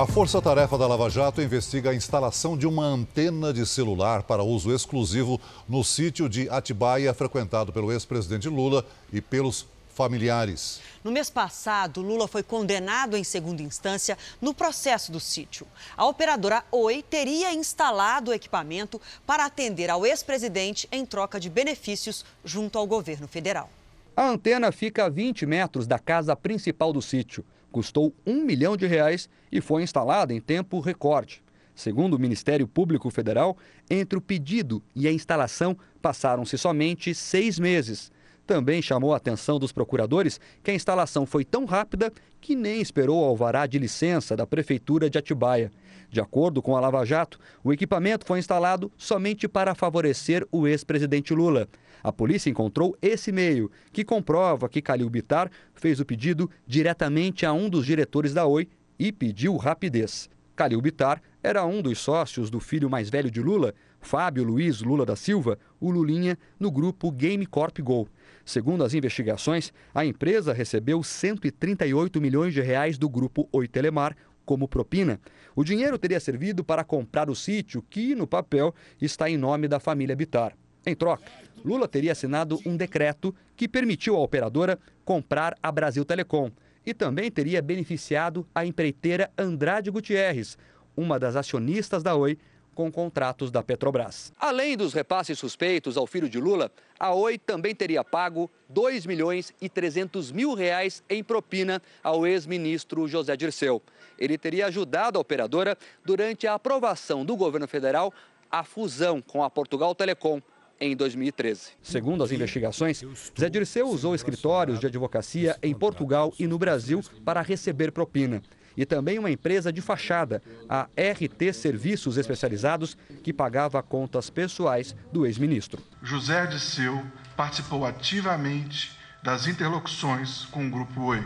A 0.00 0.06
Força 0.06 0.40
Tarefa 0.40 0.78
da 0.78 0.86
Lava 0.86 1.10
Jato 1.10 1.42
investiga 1.42 1.90
a 1.90 1.94
instalação 1.94 2.56
de 2.56 2.66
uma 2.66 2.86
antena 2.86 3.52
de 3.52 3.66
celular 3.66 4.22
para 4.22 4.42
uso 4.42 4.74
exclusivo 4.74 5.38
no 5.68 5.84
sítio 5.84 6.26
de 6.26 6.48
Atibaia, 6.48 7.12
frequentado 7.12 7.70
pelo 7.70 7.92
ex-presidente 7.92 8.48
Lula 8.48 8.82
e 9.12 9.20
pelos 9.20 9.66
familiares. 9.94 10.80
No 11.04 11.12
mês 11.12 11.28
passado, 11.28 12.00
Lula 12.00 12.26
foi 12.26 12.42
condenado 12.42 13.14
em 13.14 13.22
segunda 13.22 13.62
instância 13.62 14.16
no 14.40 14.54
processo 14.54 15.12
do 15.12 15.20
sítio. 15.20 15.66
A 15.94 16.06
operadora 16.06 16.64
Oi 16.72 17.02
teria 17.02 17.52
instalado 17.52 18.30
o 18.30 18.34
equipamento 18.34 18.98
para 19.26 19.44
atender 19.44 19.90
ao 19.90 20.06
ex-presidente 20.06 20.88
em 20.90 21.04
troca 21.04 21.38
de 21.38 21.50
benefícios 21.50 22.24
junto 22.42 22.78
ao 22.78 22.86
governo 22.86 23.28
federal. 23.28 23.68
A 24.16 24.26
antena 24.26 24.72
fica 24.72 25.04
a 25.04 25.10
20 25.10 25.44
metros 25.44 25.86
da 25.86 25.98
casa 25.98 26.34
principal 26.34 26.90
do 26.90 27.02
sítio. 27.02 27.44
Custou 27.70 28.12
um 28.26 28.44
milhão 28.44 28.76
de 28.76 28.86
reais 28.86 29.28
e 29.50 29.60
foi 29.60 29.82
instalada 29.82 30.34
em 30.34 30.40
tempo 30.40 30.80
recorde. 30.80 31.42
Segundo 31.74 32.14
o 32.14 32.18
Ministério 32.18 32.66
Público 32.66 33.10
Federal, 33.10 33.56
entre 33.88 34.18
o 34.18 34.20
pedido 34.20 34.82
e 34.94 35.08
a 35.08 35.12
instalação 35.12 35.76
passaram-se 36.02 36.58
somente 36.58 37.14
seis 37.14 37.58
meses. 37.58 38.12
Também 38.46 38.82
chamou 38.82 39.14
a 39.14 39.16
atenção 39.16 39.58
dos 39.58 39.70
procuradores 39.72 40.40
que 40.62 40.70
a 40.70 40.74
instalação 40.74 41.24
foi 41.24 41.44
tão 41.44 41.64
rápida 41.64 42.12
que 42.40 42.56
nem 42.56 42.80
esperou 42.80 43.22
o 43.22 43.24
alvará 43.24 43.66
de 43.66 43.78
licença 43.78 44.36
da 44.36 44.46
Prefeitura 44.46 45.08
de 45.08 45.18
Atibaia. 45.18 45.70
De 46.10 46.20
acordo 46.20 46.60
com 46.60 46.76
a 46.76 46.80
Lava 46.80 47.04
Jato, 47.04 47.38
o 47.62 47.72
equipamento 47.72 48.26
foi 48.26 48.40
instalado 48.40 48.90
somente 48.96 49.46
para 49.46 49.76
favorecer 49.76 50.46
o 50.50 50.66
ex-presidente 50.66 51.32
Lula. 51.32 51.68
A 52.02 52.10
polícia 52.10 52.50
encontrou 52.50 52.96
esse 53.00 53.30
e-mail, 53.30 53.70
que 53.92 54.04
comprova 54.04 54.68
que 54.68 54.82
Calil 54.82 55.08
Bitar 55.08 55.50
fez 55.72 56.00
o 56.00 56.04
pedido 56.04 56.50
diretamente 56.66 57.46
a 57.46 57.52
um 57.52 57.68
dos 57.68 57.86
diretores 57.86 58.34
da 58.34 58.44
Oi 58.44 58.68
e 58.98 59.12
pediu 59.12 59.56
rapidez. 59.56 60.28
Calil 60.56 60.80
Bitar 60.80 61.22
era 61.42 61.64
um 61.64 61.80
dos 61.80 61.98
sócios 61.98 62.50
do 62.50 62.58
filho 62.58 62.90
mais 62.90 63.08
velho 63.08 63.30
de 63.30 63.40
Lula, 63.40 63.72
Fábio 64.00 64.42
Luiz 64.42 64.82
Lula 64.82 65.06
da 65.06 65.14
Silva, 65.14 65.58
o 65.78 65.90
Lulinha, 65.90 66.36
no 66.58 66.70
grupo 66.70 67.10
Game 67.10 67.46
Corp 67.46 67.78
Go. 67.80 68.08
Segundo 68.44 68.82
as 68.82 68.94
investigações, 68.94 69.72
a 69.94 70.04
empresa 70.04 70.52
recebeu 70.52 71.02
138 71.02 72.20
milhões 72.20 72.52
de 72.52 72.60
reais 72.60 72.98
do 72.98 73.08
grupo 73.08 73.48
Oi 73.52 73.68
Telemar 73.68 74.16
como 74.50 74.66
propina. 74.66 75.20
O 75.54 75.62
dinheiro 75.62 75.96
teria 75.96 76.18
servido 76.18 76.64
para 76.64 76.82
comprar 76.82 77.30
o 77.30 77.36
sítio, 77.36 77.84
que 77.88 78.16
no 78.16 78.26
papel 78.26 78.74
está 79.00 79.30
em 79.30 79.36
nome 79.36 79.68
da 79.68 79.78
família 79.78 80.16
Bitar. 80.16 80.56
Em 80.84 80.92
troca, 80.92 81.22
Lula 81.64 81.86
teria 81.86 82.10
assinado 82.10 82.58
um 82.66 82.76
decreto 82.76 83.32
que 83.54 83.68
permitiu 83.68 84.16
à 84.16 84.18
operadora 84.18 84.76
comprar 85.04 85.56
a 85.62 85.70
Brasil 85.70 86.04
Telecom 86.04 86.50
e 86.84 86.92
também 86.92 87.30
teria 87.30 87.62
beneficiado 87.62 88.44
a 88.52 88.66
empreiteira 88.66 89.30
Andrade 89.38 89.88
Gutierrez, 89.88 90.58
uma 90.96 91.16
das 91.16 91.36
acionistas 91.36 92.02
da 92.02 92.16
Oi, 92.16 92.36
com 92.74 92.90
contratos 92.90 93.50
da 93.50 93.62
Petrobras. 93.62 94.32
Além 94.38 94.76
dos 94.76 94.92
repasses 94.92 95.38
suspeitos 95.38 95.96
ao 95.96 96.06
filho 96.06 96.28
de 96.28 96.38
Lula, 96.40 96.70
a 96.98 97.14
Oi 97.14 97.38
também 97.38 97.74
teria 97.74 98.04
pago 98.04 98.50
2 98.68 99.06
milhões 99.06 99.52
e 99.60 99.68
300 99.68 100.32
mil 100.32 100.54
reais 100.54 101.02
em 101.08 101.22
propina 101.22 101.82
ao 102.02 102.26
ex-ministro 102.26 103.08
José 103.08 103.36
Dirceu. 103.36 103.82
Ele 104.18 104.36
teria 104.36 104.66
ajudado 104.66 105.18
a 105.18 105.20
operadora 105.20 105.76
durante 106.04 106.46
a 106.46 106.54
aprovação 106.54 107.24
do 107.24 107.36
governo 107.36 107.66
federal 107.66 108.12
a 108.50 108.64
fusão 108.64 109.22
com 109.22 109.44
a 109.44 109.50
Portugal 109.50 109.94
Telecom 109.94 110.40
em 110.80 110.96
2013. 110.96 111.72
Segundo 111.82 112.24
as 112.24 112.32
investigações, 112.32 113.04
Zé 113.38 113.50
Dirceu 113.50 113.86
usou 113.88 114.14
escritórios 114.14 114.80
de 114.80 114.86
advocacia 114.86 115.56
em 115.62 115.74
Portugal 115.74 116.32
e 116.38 116.46
no 116.46 116.58
Brasil 116.58 117.02
para 117.24 117.42
receber 117.42 117.92
propina. 117.92 118.42
E 118.80 118.86
também 118.86 119.18
uma 119.18 119.30
empresa 119.30 119.70
de 119.70 119.82
fachada, 119.82 120.42
a 120.66 120.84
RT 120.96 121.52
Serviços 121.52 122.16
Especializados, 122.16 122.96
que 123.22 123.30
pagava 123.30 123.82
contas 123.82 124.30
pessoais 124.30 124.96
do 125.12 125.26
ex-ministro. 125.26 125.82
José 126.02 126.46
Dirceu 126.46 127.04
participou 127.36 127.84
ativamente 127.84 128.98
das 129.22 129.46
interlocuções 129.46 130.46
com 130.46 130.66
o 130.66 130.70
Grupo 130.70 131.02
Oi. 131.02 131.22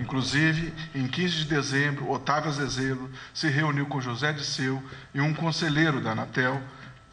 Inclusive, 0.00 0.72
em 0.94 1.06
15 1.06 1.36
de 1.36 1.44
dezembro, 1.44 2.10
Otávio 2.10 2.48
Azezedo 2.48 3.10
se 3.34 3.48
reuniu 3.48 3.84
com 3.84 4.00
José 4.00 4.32
Disseu 4.32 4.82
e 5.12 5.20
um 5.20 5.34
conselheiro 5.34 6.00
da 6.00 6.12
Anatel 6.12 6.58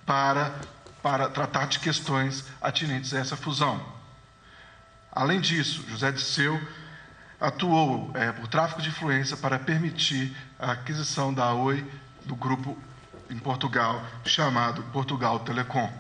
para, 0.06 0.56
para 1.02 1.28
tratar 1.28 1.66
de 1.66 1.80
questões 1.80 2.46
atinentes 2.62 3.14
a 3.14 3.20
essa 3.20 3.36
fusão. 3.36 3.86
Além 5.12 5.42
disso, 5.42 5.84
José 5.90 6.14
Disseu 6.14 6.58
atuou 7.44 8.10
é, 8.14 8.32
por 8.32 8.48
tráfico 8.48 8.82
de 8.82 8.88
influência 8.88 9.36
para 9.36 9.60
permitir 9.60 10.34
a 10.58 10.72
aquisição 10.72 11.34
da 11.34 11.54
Oi 11.54 11.86
do 12.24 12.38
grupo 12.38 12.78
em 13.30 13.38
Portugal, 13.38 14.02
chamado 14.24 14.82
Portugal 14.94 15.42
Telecom. 15.42 15.92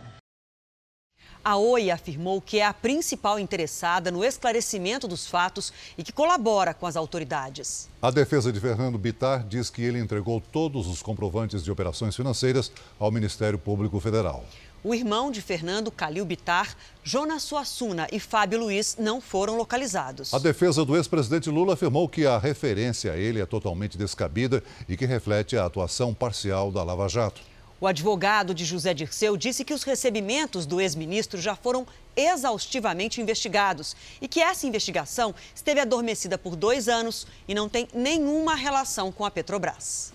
A 1.43 1.57
Oi 1.57 1.91
afirmou 1.91 2.39
que 2.39 2.59
é 2.59 2.65
a 2.65 2.73
principal 2.73 3.37
interessada 3.37 4.09
no 4.09 4.23
esclarecimento 4.23 5.05
dos 5.05 5.27
fatos 5.27 5.73
e 5.97 6.03
que 6.03 6.13
colabora 6.13 6.73
com 6.73 6.87
as 6.87 6.95
autoridades. 6.95 7.89
A 8.01 8.09
defesa 8.09 8.49
de 8.49 8.61
Fernando 8.61 8.97
Bitar 8.97 9.45
diz 9.45 9.69
que 9.69 9.81
ele 9.81 9.99
entregou 9.99 10.39
todos 10.39 10.87
os 10.87 11.01
comprovantes 11.01 11.61
de 11.61 11.69
operações 11.69 12.15
financeiras 12.15 12.71
ao 12.97 13.11
Ministério 13.11 13.59
Público 13.59 13.99
Federal. 13.99 14.45
O 14.85 14.93
irmão 14.93 15.31
de 15.31 15.41
Fernando, 15.41 15.89
Calil 15.89 16.25
Bitar, 16.25 16.75
Jonas 17.05 17.43
Suassuna 17.43 18.05
e 18.11 18.19
Fábio 18.19 18.59
Luiz 18.59 18.97
não 18.99 19.21
foram 19.21 19.55
localizados. 19.55 20.33
A 20.33 20.39
defesa 20.39 20.83
do 20.83 20.97
ex-presidente 20.97 21.49
Lula 21.49 21.75
afirmou 21.75 22.09
que 22.09 22.25
a 22.25 22.37
referência 22.37 23.13
a 23.13 23.17
ele 23.17 23.39
é 23.39 23.45
totalmente 23.45 23.97
descabida 23.97 24.61
e 24.89 24.97
que 24.97 25.05
reflete 25.05 25.55
a 25.55 25.65
atuação 25.65 26.13
parcial 26.13 26.69
da 26.69 26.83
Lava 26.83 27.07
Jato. 27.07 27.39
O 27.79 27.87
advogado 27.87 28.53
de 28.53 28.65
José 28.65 28.93
Dirceu 28.93 29.37
disse 29.37 29.63
que 29.63 29.73
os 29.73 29.83
recebimentos 29.83 30.65
do 30.65 30.81
ex-ministro 30.81 31.39
já 31.39 31.55
foram 31.55 31.87
exaustivamente 32.13 33.21
investigados 33.21 33.95
e 34.21 34.27
que 34.27 34.41
essa 34.41 34.67
investigação 34.67 35.33
esteve 35.55 35.79
adormecida 35.79 36.37
por 36.37 36.57
dois 36.57 36.89
anos 36.89 37.25
e 37.47 37.55
não 37.55 37.69
tem 37.69 37.87
nenhuma 37.93 38.53
relação 38.53 39.13
com 39.13 39.23
a 39.23 39.31
Petrobras. 39.31 40.13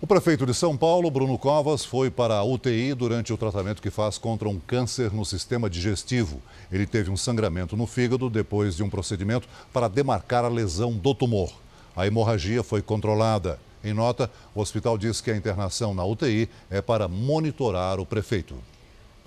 O 0.00 0.06
prefeito 0.06 0.46
de 0.46 0.54
São 0.54 0.76
Paulo, 0.76 1.10
Bruno 1.10 1.36
Covas, 1.36 1.84
foi 1.84 2.08
para 2.08 2.36
a 2.36 2.44
UTI 2.44 2.94
durante 2.94 3.32
o 3.32 3.36
tratamento 3.36 3.82
que 3.82 3.90
faz 3.90 4.16
contra 4.16 4.48
um 4.48 4.56
câncer 4.60 5.12
no 5.12 5.24
sistema 5.24 5.68
digestivo. 5.68 6.40
Ele 6.70 6.86
teve 6.86 7.10
um 7.10 7.16
sangramento 7.16 7.76
no 7.76 7.84
fígado 7.84 8.30
depois 8.30 8.76
de 8.76 8.84
um 8.84 8.88
procedimento 8.88 9.48
para 9.72 9.88
demarcar 9.88 10.44
a 10.44 10.48
lesão 10.48 10.92
do 10.92 11.12
tumor. 11.12 11.52
A 11.96 12.06
hemorragia 12.06 12.62
foi 12.62 12.80
controlada. 12.80 13.58
Em 13.82 13.92
nota, 13.92 14.30
o 14.54 14.60
hospital 14.60 14.96
diz 14.96 15.20
que 15.20 15.32
a 15.32 15.36
internação 15.36 15.92
na 15.92 16.04
UTI 16.04 16.48
é 16.70 16.80
para 16.80 17.08
monitorar 17.08 17.98
o 17.98 18.06
prefeito. 18.06 18.54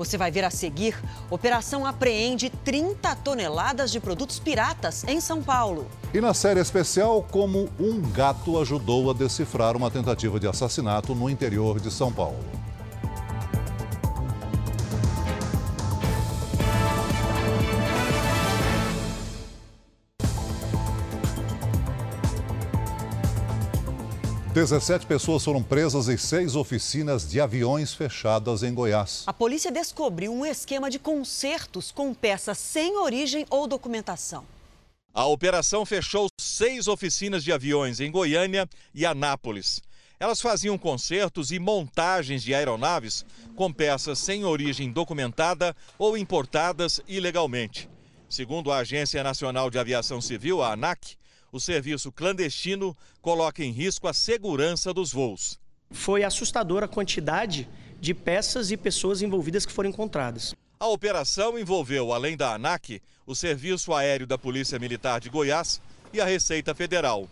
Você 0.02 0.18
vai 0.18 0.32
ver 0.32 0.44
a 0.44 0.50
seguir: 0.50 0.96
operação 1.30 1.86
apreende 1.86 2.50
30 2.50 3.16
toneladas 3.18 3.92
de 3.92 4.00
produtos 4.00 4.40
piratas 4.40 5.04
em 5.04 5.22
São 5.22 5.44
Paulo. 5.44 5.88
E 6.12 6.20
na 6.20 6.34
série 6.34 6.60
especial, 6.60 7.22
como 7.30 7.70
um 7.80 8.02
gato 8.02 8.60
ajudou 8.60 9.12
a 9.12 9.14
decifrar 9.14 9.78
uma 9.78 9.92
tentativa 9.92 10.40
de 10.40 10.48
assassinato 10.48 11.14
no 11.14 11.30
interior 11.30 11.80
de 11.80 11.92
São 11.92 12.12
Paulo. 12.12 12.61
17 24.62 25.08
pessoas 25.08 25.44
foram 25.44 25.64
presas 25.64 26.08
em 26.08 26.16
seis 26.18 26.56
oficinas 26.56 27.28
de 27.28 27.42
aviões 27.42 27.96
fechadas 27.96 28.62
em 28.62 28.72
Goiás. 28.72 29.24
A 29.26 29.34
polícia 29.34 29.72
descobriu 29.72 30.32
um 30.32 30.46
esquema 30.46 30.88
de 30.88 31.00
consertos 31.00 31.92
com 31.92 32.14
peças 32.14 32.60
sem 32.60 32.96
origem 32.96 33.44
ou 33.50 33.66
documentação. 33.66 34.46
A 35.12 35.26
operação 35.26 35.84
fechou 35.84 36.28
seis 36.40 36.88
oficinas 36.88 37.44
de 37.44 37.52
aviões 37.52 38.00
em 38.00 38.12
Goiânia 38.12 38.70
e 38.94 39.04
Anápolis. 39.04 39.82
Elas 40.20 40.40
faziam 40.40 40.78
consertos 40.78 41.52
e 41.52 41.58
montagens 41.58 42.44
de 42.44 42.54
aeronaves 42.54 43.26
com 43.56 43.74
peças 43.74 44.20
sem 44.20 44.46
origem 44.46 44.92
documentada 44.92 45.76
ou 45.98 46.16
importadas 46.16 47.02
ilegalmente. 47.08 47.90
Segundo 48.30 48.72
a 48.72 48.78
Agência 48.78 49.24
Nacional 49.24 49.72
de 49.72 49.80
Aviação 49.80 50.22
Civil, 50.22 50.62
a 50.62 50.74
ANAC, 50.74 51.18
o 51.52 51.60
serviço 51.60 52.12
clandestino 52.12 52.96
coloca 53.22 53.64
em 53.64 53.72
risco 53.72 54.08
a 54.08 54.14
segurança 54.14 54.94
dos 54.94 55.12
voos. 55.12 55.60
Foi 55.92 56.24
assustadora 56.24 56.86
a 56.86 56.90
quantidade 56.90 57.68
de 58.00 58.14
peças 58.14 58.72
e 58.72 58.78
pessoas 58.78 59.22
envolvidas 59.22 59.66
que 59.66 59.72
foram 59.72 59.90
encontradas. 59.90 60.56
A 60.80 60.88
operação 60.88 61.60
envolveu, 61.60 62.12
além 62.12 62.36
da 62.36 62.56
ANAC, 62.56 63.02
o 63.26 63.36
Serviço 63.36 63.94
Aéreo 63.94 64.26
da 64.26 64.38
Polícia 64.38 64.80
Militar 64.80 65.20
de 65.20 65.30
Goiás 65.30 65.82
e 66.12 66.20
a 66.20 66.26
Receita 66.26 66.74
Federal. 66.74 67.30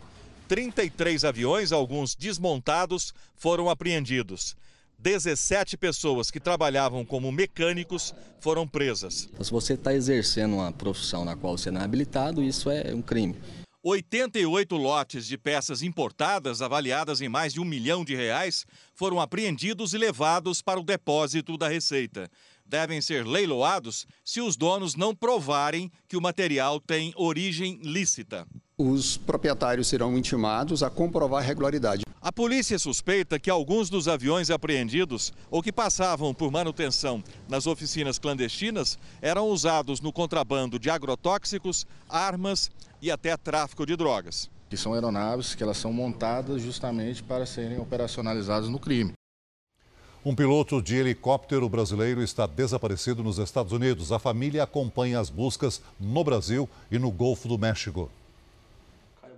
33 0.48 1.26
aviões, 1.26 1.72
alguns 1.72 2.16
desmontados, 2.16 3.14
foram 3.36 3.70
apreendidos. 3.70 4.56
17 5.00 5.78
pessoas 5.78 6.30
que 6.30 6.40
trabalhavam 6.40 7.06
como 7.06 7.32
mecânicos 7.32 8.14
foram 8.40 8.68
presas. 8.68 9.30
Se 9.42 9.52
você 9.52 9.74
está 9.74 9.94
exercendo 9.94 10.56
uma 10.56 10.72
profissão 10.72 11.24
na 11.24 11.36
qual 11.36 11.58
você 11.58 11.72
não 11.72 11.80
é 11.80 11.86
habilitado, 11.86 12.44
isso 12.44 12.70
é 12.70 12.94
um 12.94 13.02
crime. 13.02 13.36
88 13.90 14.76
lotes 14.76 15.26
de 15.26 15.36
peças 15.36 15.82
importadas, 15.82 16.62
avaliadas 16.62 17.22
em 17.22 17.30
mais 17.30 17.54
de 17.54 17.60
um 17.60 17.66
milhão 17.66 18.06
de 18.06 18.16
reais, 18.16 18.64
foram 18.94 19.20
apreendidos 19.20 19.94
e 19.94 19.98
levados 19.98 20.62
para 20.62 20.80
o 20.80 20.84
depósito 20.84 21.58
da 21.58 21.68
Receita. 21.68 22.30
Devem 22.64 23.02
ser 23.02 23.26
leiloados 23.26 24.06
se 24.24 24.42
os 24.42 24.56
donos 24.56 24.96
não 24.96 25.16
provarem 25.16 25.92
que 26.08 26.16
o 26.16 26.22
material 26.22 26.80
tem 26.80 27.14
origem 27.16 27.80
lícita. 27.82 28.46
Os 28.78 29.18
proprietários 29.18 29.88
serão 29.88 30.16
intimados 30.16 30.84
a 30.84 30.90
comprovar 30.90 31.44
a 31.44 31.46
regularidade. 31.46 32.04
A 32.22 32.32
polícia 32.32 32.78
suspeita 32.78 33.40
que 33.40 33.50
alguns 33.50 33.90
dos 33.90 34.08
aviões 34.08 34.52
apreendidos 34.52 35.34
ou 35.50 35.64
que 35.64 35.72
passavam 35.72 36.34
por 36.34 36.52
manutenção 36.52 37.24
nas 37.48 37.66
oficinas 37.66 38.20
clandestinas 38.20 39.00
eram 39.22 39.48
usados 39.48 40.00
no 40.00 40.14
contrabando 40.14 40.78
de 40.78 40.90
agrotóxicos, 40.90 41.88
armas 42.08 42.70
e 43.02 43.12
até 43.12 43.36
tráfico 43.38 43.86
de 43.86 43.96
drogas. 43.96 44.50
Que 44.70 44.78
são 44.78 44.94
aeronaves 44.94 45.56
que 45.56 45.64
elas 45.64 45.78
são 45.78 45.92
montadas 45.92 46.62
justamente 46.62 47.24
para 47.24 47.46
serem 47.46 47.80
operacionalizadas 47.80 48.70
no 48.70 48.80
crime. 48.80 49.14
Um 50.24 50.36
piloto 50.36 50.82
de 50.82 50.96
helicóptero 50.98 51.70
brasileiro 51.70 52.22
está 52.22 52.46
desaparecido 52.46 53.24
nos 53.24 53.38
Estados 53.38 53.72
Unidos. 53.72 54.12
A 54.12 54.20
família 54.20 54.64
acompanha 54.64 55.20
as 55.20 55.30
buscas 55.30 55.82
no 56.00 56.24
Brasil 56.24 56.70
e 56.92 57.00
no 57.00 57.10
Golfo 57.10 57.48
do 57.48 57.58
México. 57.58 58.12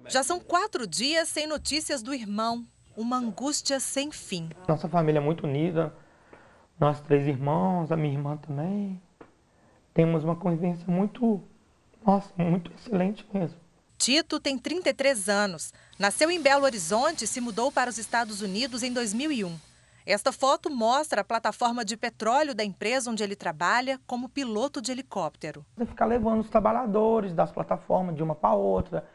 Já 0.09 0.23
são 0.23 0.39
quatro 0.39 0.87
dias 0.87 1.29
sem 1.29 1.45
notícias 1.45 2.01
do 2.01 2.13
irmão. 2.13 2.65
Uma 2.97 3.17
angústia 3.17 3.79
sem 3.79 4.11
fim. 4.11 4.49
Nossa 4.67 4.89
família 4.89 5.19
é 5.19 5.21
muito 5.21 5.45
unida. 5.45 5.93
Nós 6.79 6.99
três 6.99 7.27
irmãos, 7.27 7.91
a 7.91 7.95
minha 7.95 8.15
irmã 8.15 8.35
também. 8.37 8.99
Temos 9.93 10.23
uma 10.23 10.35
convivência 10.35 10.85
muito, 10.87 11.43
nossa, 12.05 12.31
muito 12.37 12.71
excelente 12.73 13.25
mesmo. 13.33 13.57
Tito 13.97 14.39
tem 14.39 14.57
33 14.57 15.29
anos. 15.29 15.73
Nasceu 15.99 16.31
em 16.31 16.41
Belo 16.41 16.65
Horizonte 16.65 17.25
e 17.25 17.27
se 17.27 17.39
mudou 17.39 17.71
para 17.71 17.89
os 17.89 17.99
Estados 17.99 18.41
Unidos 18.41 18.81
em 18.81 18.91
2001. 18.91 19.55
Esta 20.03 20.31
foto 20.31 20.71
mostra 20.71 21.21
a 21.21 21.23
plataforma 21.23 21.85
de 21.85 21.95
petróleo 21.95 22.55
da 22.55 22.63
empresa 22.63 23.11
onde 23.11 23.23
ele 23.23 23.35
trabalha 23.35 23.99
como 24.07 24.27
piloto 24.27 24.81
de 24.81 24.91
helicóptero. 24.91 25.63
Ficar 25.77 26.05
levando 26.05 26.39
os 26.39 26.49
trabalhadores 26.49 27.33
das 27.33 27.51
plataformas 27.51 28.15
de 28.15 28.23
uma 28.23 28.33
para 28.33 28.55
outra, 28.55 29.05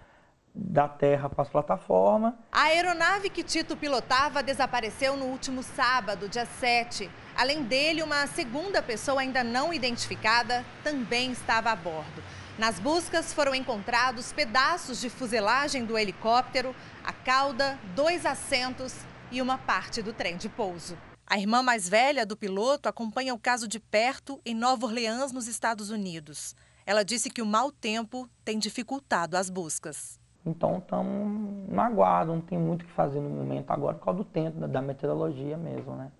da 0.55 0.89
terra 0.89 1.29
para 1.29 1.43
as 1.43 1.49
plataformas. 1.49 2.35
A 2.53 2.63
aeronave 2.67 3.29
que 3.29 3.43
Tito 3.43 3.77
pilotava 3.77 4.43
desapareceu 4.43 5.17
no 5.17 5.27
último 5.27 5.63
sábado, 5.63 6.29
dia 6.29 6.47
7. 6.47 7.11
Além 7.37 7.65
dele, 7.65 8.03
uma 8.03 8.27
segunda 8.29 8.81
pessoa 8.81 9.21
ainda 9.21 9.43
não 9.43 9.75
identificada 9.75 10.65
também 10.85 11.33
estava 11.33 11.71
a 11.71 11.77
bordo. 11.77 12.23
Nas 12.59 12.81
buscas 12.81 13.35
foram 13.35 13.55
encontrados 13.55 14.33
pedaços 14.33 14.99
de 14.99 15.11
fuselagem 15.11 15.85
do 15.85 15.99
helicóptero, 15.99 16.75
a 17.05 17.13
cauda, 17.13 17.79
dois 17.95 18.25
assentos 18.25 18.95
e 19.31 19.43
uma 19.43 19.59
parte 19.59 20.01
do 20.01 20.15
trem 20.15 20.39
de 20.39 20.49
pouso. 20.49 20.97
A 21.27 21.39
irmã 21.39 21.63
mais 21.63 21.87
velha 21.87 22.25
do 22.25 22.35
piloto 22.35 22.89
acompanha 22.89 23.35
o 23.35 23.39
caso 23.39 23.69
de 23.69 23.79
perto 23.79 24.41
em 24.43 24.55
Nova 24.55 24.87
Orleans, 24.87 25.33
nos 25.33 25.47
Estados 25.47 25.91
Unidos. 25.91 26.57
Ela 26.87 27.05
disse 27.05 27.29
que 27.29 27.43
o 27.43 27.47
mau 27.47 27.71
tempo 27.71 28.27
tem 28.43 28.59
dificultado 28.59 29.37
as 29.37 29.51
buscas. 29.51 30.19
Então 30.47 30.79
estamos 30.79 31.69
no 31.69 31.81
aguardo, 31.81 32.33
não 32.33 32.41
tem 32.41 32.57
muito 32.57 32.85
o 32.85 32.87
que 32.87 32.93
fazer 32.93 33.21
no 33.21 33.29
momento 33.29 33.71
agora 33.71 33.99
por 33.99 34.05
causa 34.07 34.19
do 34.19 34.25
tempo, 34.25 34.67
da 34.67 34.81
meteorologia 34.81 35.59
mesmo, 35.59 35.95
né? 35.95 36.11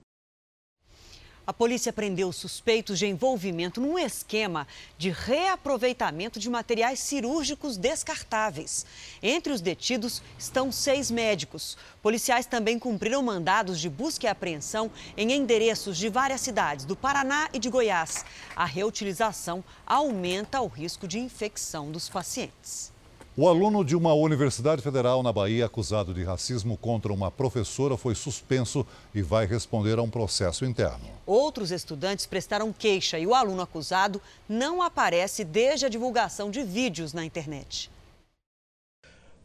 A 1.47 1.53
polícia 1.53 1.93
prendeu 1.93 2.33
suspeitos 2.33 2.99
de 2.99 3.07
envolvimento 3.07 3.81
num 3.81 3.97
esquema 3.97 4.67
de 4.99 5.11
reaproveitamento 5.11 6.41
de 6.41 6.51
materiais 6.51 6.99
cirúrgicos 6.99 7.77
descartáveis. 7.77 8.85
Entre 9.23 9.53
os 9.53 9.61
detidos 9.61 10.21
estão 10.37 10.73
seis 10.73 11.09
médicos. 11.09 11.79
Policiais 12.03 12.47
também 12.47 12.81
cumpriram 12.81 13.23
mandados 13.23 13.79
de 13.79 13.89
busca 13.89 14.27
e 14.27 14.29
apreensão 14.29 14.91
em 15.17 15.31
endereços 15.31 15.97
de 15.97 16.09
várias 16.09 16.41
cidades 16.41 16.85
do 16.85 16.97
Paraná 16.97 17.49
e 17.53 17.61
de 17.61 17.71
Goiás. 17.71 18.25
A 18.57 18.65
reutilização 18.65 19.63
aumenta 19.87 20.61
o 20.61 20.67
risco 20.67 21.07
de 21.07 21.21
infecção 21.21 21.93
dos 21.93 22.09
pacientes. 22.09 22.96
O 23.39 23.47
aluno 23.47 23.85
de 23.85 23.95
uma 23.95 24.15
universidade 24.15 24.81
federal 24.81 25.23
na 25.23 25.31
Bahia, 25.31 25.67
acusado 25.67 26.15
de 26.15 26.25
racismo 26.25 26.75
contra 26.75 27.13
uma 27.13 27.31
professora, 27.31 27.95
foi 27.95 28.15
suspenso 28.15 28.87
e 29.15 29.21
vai 29.21 29.45
responder 29.45 29.99
a 29.99 30.03
um 30.03 30.09
processo 30.09 30.65
interno. 30.65 31.05
Outros 31.27 31.71
estudantes 31.71 32.25
prestaram 32.25 32.73
queixa 32.73 33.19
e 33.19 33.27
o 33.27 33.35
aluno 33.35 33.61
acusado 33.61 34.23
não 34.49 34.81
aparece 34.81 35.45
desde 35.45 35.85
a 35.85 35.91
divulgação 35.91 36.51
de 36.51 36.63
vídeos 36.63 37.13
na 37.13 37.27
internet. 37.27 37.91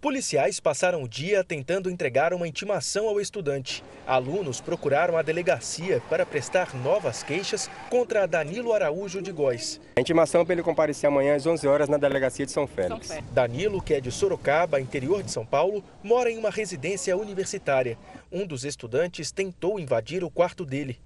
Policiais 0.01 0.59
passaram 0.59 1.03
o 1.03 1.07
dia 1.07 1.43
tentando 1.43 1.87
entregar 1.87 2.33
uma 2.33 2.47
intimação 2.47 3.07
ao 3.07 3.21
estudante. 3.21 3.83
Alunos 4.07 4.59
procuraram 4.59 5.15
a 5.15 5.21
delegacia 5.21 6.01
para 6.09 6.25
prestar 6.25 6.73
novas 6.73 7.21
queixas 7.21 7.69
contra 7.87 8.25
Danilo 8.25 8.73
Araújo 8.73 9.21
de 9.21 9.31
Góis. 9.31 9.79
A 9.95 10.01
intimação 10.01 10.43
para 10.43 10.55
ele 10.55 10.63
comparecer 10.63 11.07
amanhã 11.07 11.35
às 11.35 11.45
11 11.45 11.67
horas 11.67 11.87
na 11.87 11.97
delegacia 11.97 12.47
de 12.47 12.51
São 12.51 12.65
Félix. 12.65 13.15
Danilo, 13.31 13.79
que 13.79 13.93
é 13.93 14.01
de 14.01 14.11
Sorocaba, 14.11 14.81
interior 14.81 15.21
de 15.21 15.29
São 15.29 15.45
Paulo, 15.45 15.83
mora 16.01 16.31
em 16.31 16.37
uma 16.39 16.49
residência 16.49 17.15
universitária. 17.15 17.95
Um 18.31 18.47
dos 18.47 18.65
estudantes 18.65 19.31
tentou 19.31 19.79
invadir 19.79 20.23
o 20.23 20.31
quarto 20.31 20.65
dele. 20.65 20.99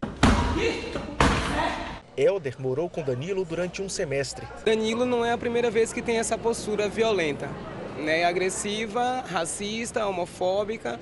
Helder 2.15 2.55
morou 2.59 2.89
com 2.89 3.03
Danilo 3.03 3.43
durante 3.43 3.81
um 3.81 3.89
semestre. 3.89 4.47
Danilo 4.63 5.03
não 5.03 5.25
é 5.25 5.33
a 5.33 5.37
primeira 5.37 5.69
vez 5.69 5.91
que 5.91 6.01
tem 6.01 6.17
essa 6.17 6.37
postura 6.37 6.87
violenta 6.87 7.49
né, 7.97 8.23
agressiva, 8.25 9.23
racista, 9.27 10.05
homofóbica. 10.05 10.99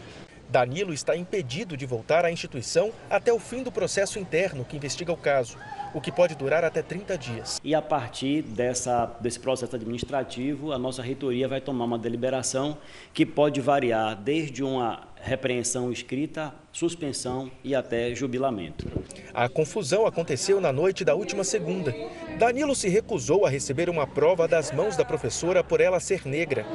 Danilo 0.50 0.94
está 0.94 1.16
impedido 1.16 1.76
de 1.76 1.86
voltar 1.86 2.26
à 2.26 2.32
instituição 2.32 2.92
até 3.10 3.34
o 3.34 3.40
fim 3.40 3.64
do 3.64 3.72
processo 3.72 4.20
interno 4.20 4.64
que 4.64 4.78
investiga 4.78 5.12
o 5.12 5.18
caso, 5.18 5.58
o 5.94 6.02
que 6.02 6.12
pode 6.12 6.36
durar 6.36 6.64
até 6.64 6.82
30 6.82 7.18
dias. 7.18 7.62
E 7.64 7.76
a 7.76 7.82
partir 7.82 8.42
dessa, 8.42 9.06
desse 9.20 9.40
processo 9.40 9.76
administrativo, 9.76 10.72
a 10.72 10.78
nossa 10.78 11.02
reitoria 11.02 11.48
vai 11.48 11.62
tomar 11.62 11.86
uma 11.86 12.00
deliberação 12.00 12.78
que 13.14 13.26
pode 13.26 13.62
variar 13.62 14.16
desde 14.16 14.64
uma 14.64 15.08
repreensão 15.22 15.92
escrita, 15.92 16.54
suspensão 16.72 17.50
e 17.64 17.74
até 17.74 18.14
jubilamento. 18.14 18.86
A 19.34 19.48
confusão 19.48 20.06
aconteceu 20.06 20.60
na 20.60 20.74
noite 20.74 21.06
da 21.06 21.16
última 21.16 21.44
segunda. 21.44 21.96
Danilo 22.38 22.76
se 22.76 22.90
recusou 22.90 23.46
a 23.46 23.50
receber 23.50 23.90
uma 23.90 24.06
prova 24.06 24.48
das 24.48 24.72
mãos 24.72 24.98
da 24.98 25.06
professora 25.06 25.64
por 25.64 25.80
ela 25.80 26.00
ser 26.00 26.28
negra. 26.28 26.66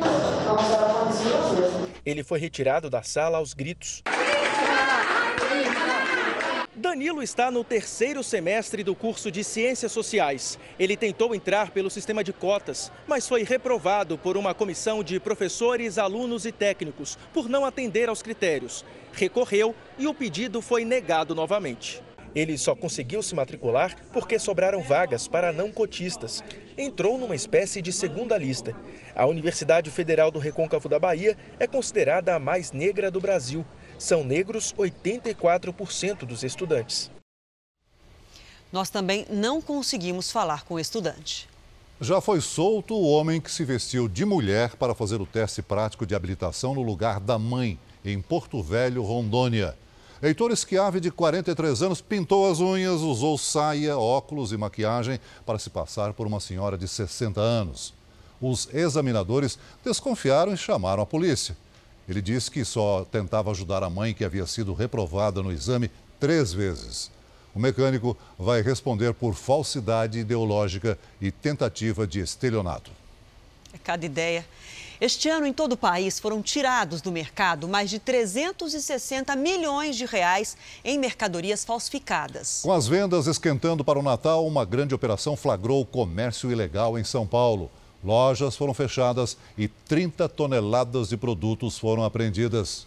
Ele 2.07 2.23
foi 2.23 2.39
retirado 2.39 2.89
da 2.89 3.03
sala 3.03 3.37
aos 3.37 3.53
gritos. 3.53 4.03
Danilo 6.79 7.21
está 7.25 7.51
no 7.51 7.65
terceiro 7.65 8.23
semestre 8.23 8.85
do 8.85 8.95
curso 8.95 9.33
de 9.33 9.43
Ciências 9.43 9.91
Sociais. 9.91 10.57
Ele 10.79 10.97
tentou 10.97 11.35
entrar 11.35 11.73
pelo 11.73 11.91
sistema 11.91 12.23
de 12.23 12.33
cotas, 12.33 12.93
mas 13.05 13.29
foi 13.29 13.43
reprovado 13.43 14.17
por 14.17 14.37
uma 14.37 14.55
comissão 14.55 15.03
de 15.03 15.19
professores, 15.19 15.99
alunos 15.99 16.47
e 16.47 16.53
técnicos 16.53 17.19
por 17.35 17.49
não 17.49 17.67
atender 17.67 18.09
aos 18.09 18.23
critérios. 18.23 18.85
Recorreu 19.13 19.75
e 19.99 20.07
o 20.07 20.15
pedido 20.15 20.63
foi 20.63 20.85
negado 20.85 21.35
novamente. 21.35 22.01
Ele 22.33 22.57
só 22.57 22.77
conseguiu 22.77 23.23
se 23.23 23.35
matricular 23.35 23.97
porque 24.13 24.39
sobraram 24.39 24.81
vagas 24.81 25.27
para 25.27 25.53
não 25.53 25.73
cotistas. 25.73 26.45
Entrou 26.77 27.19
numa 27.19 27.35
espécie 27.35 27.83
de 27.83 27.93
segunda 27.93 28.39
lista. 28.39 28.77
A 29.17 29.27
Universidade 29.27 29.91
Federal 29.91 30.31
do 30.31 30.39
Recôncavo 30.39 30.89
da 30.89 31.01
Bahia 31.01 31.37
é 31.59 31.67
considerada 31.67 32.37
a 32.37 32.39
mais 32.39 32.71
negra 32.71 33.11
do 33.11 33.21
Brasil. 33.21 33.67
São 33.99 34.23
negros 34.23 34.73
84% 34.79 36.25
dos 36.25 36.45
estudantes. 36.45 37.11
Nós 38.73 38.91
também 38.91 39.27
não 39.29 39.61
conseguimos 39.61 40.31
falar 40.31 40.65
com 40.65 40.75
o 40.75 40.79
estudante. 40.79 41.49
Já 42.01 42.21
foi 42.21 42.41
solto 42.41 42.95
o 42.95 43.09
homem 43.09 43.41
que 43.41 43.51
se 43.51 43.65
vestiu 43.65 44.07
de 44.07 44.25
mulher 44.25 44.77
para 44.77 44.95
fazer 44.95 45.21
o 45.21 45.27
teste 45.27 45.63
prático 45.63 46.07
de 46.07 46.15
habilitação 46.15 46.75
no 46.75 46.83
lugar 46.83 47.19
da 47.19 47.39
mãe, 47.41 47.77
em 48.05 48.23
Porto 48.23 48.63
Velho, 48.63 49.03
Rondônia. 49.03 49.75
Heitor 50.23 50.55
Schiave, 50.57 51.01
de 51.01 51.11
43 51.11 51.83
anos, 51.83 52.01
pintou 52.01 52.49
as 52.49 52.61
unhas, 52.61 53.01
usou 53.01 53.37
saia, 53.37 53.99
óculos 53.99 54.53
e 54.53 54.57
maquiagem 54.57 55.19
para 55.45 55.59
se 55.59 55.71
passar 55.71 56.13
por 56.13 56.27
uma 56.27 56.39
senhora 56.39 56.79
de 56.79 56.87
60 56.87 57.41
anos. 57.41 57.93
Os 58.41 58.73
examinadores 58.73 59.59
desconfiaram 59.85 60.53
e 60.53 60.57
chamaram 60.57 61.03
a 61.03 61.07
polícia. 61.07 61.57
Ele 62.09 62.23
disse 62.23 62.51
que 62.51 62.65
só 62.65 63.05
tentava 63.05 63.51
ajudar 63.51 63.83
a 63.83 63.91
mãe 63.91 64.15
que 64.15 64.25
havia 64.25 64.47
sido 64.47 64.73
reprovada 64.73 65.43
no 65.43 65.53
exame 65.53 65.91
três 66.19 66.53
vezes. 66.53 67.11
O 67.55 67.59
mecânico 67.59 68.17
vai 68.39 68.63
responder 68.63 69.13
por 69.13 69.35
falsidade 69.35 70.19
ideológica 70.19 70.99
e 71.21 71.31
tentativa 71.31 72.07
de 72.07 72.21
estelionato. 72.21 72.91
É 73.73 73.79
cada 73.79 74.07
ideia. 74.07 74.47
Este 75.01 75.29
ano, 75.29 75.47
em 75.47 75.53
todo 75.53 75.73
o 75.73 75.77
país, 75.77 76.19
foram 76.19 76.43
tirados 76.43 77.01
do 77.01 77.13
mercado 77.13 77.69
mais 77.69 77.89
de 77.89 77.99
360 77.99 79.37
milhões 79.37 79.95
de 79.97 80.05
reais 80.05 80.57
em 80.85 80.99
mercadorias 80.99 81.65
falsificadas. 81.65 82.63
Com 82.63 82.73
as 82.73 82.89
vendas 82.89 83.27
esquentando 83.27 83.85
para 83.85 83.99
o 83.99 84.03
Natal, 84.03 84.45
uma 84.47 84.65
grande 84.65 84.95
operação 84.95 85.37
flagrou 85.37 85.83
o 85.83 85.87
comércio 85.87 86.51
ilegal 86.51 86.99
em 86.99 87.05
São 87.05 87.27
Paulo. 87.27 87.71
Lojas 88.03 88.57
foram 88.57 88.73
fechadas 88.73 89.37
e 89.57 89.67
30 89.67 90.29
toneladas 90.29 91.09
de 91.09 91.17
produtos 91.17 91.79
foram 91.79 92.05
apreendidas. 92.05 92.87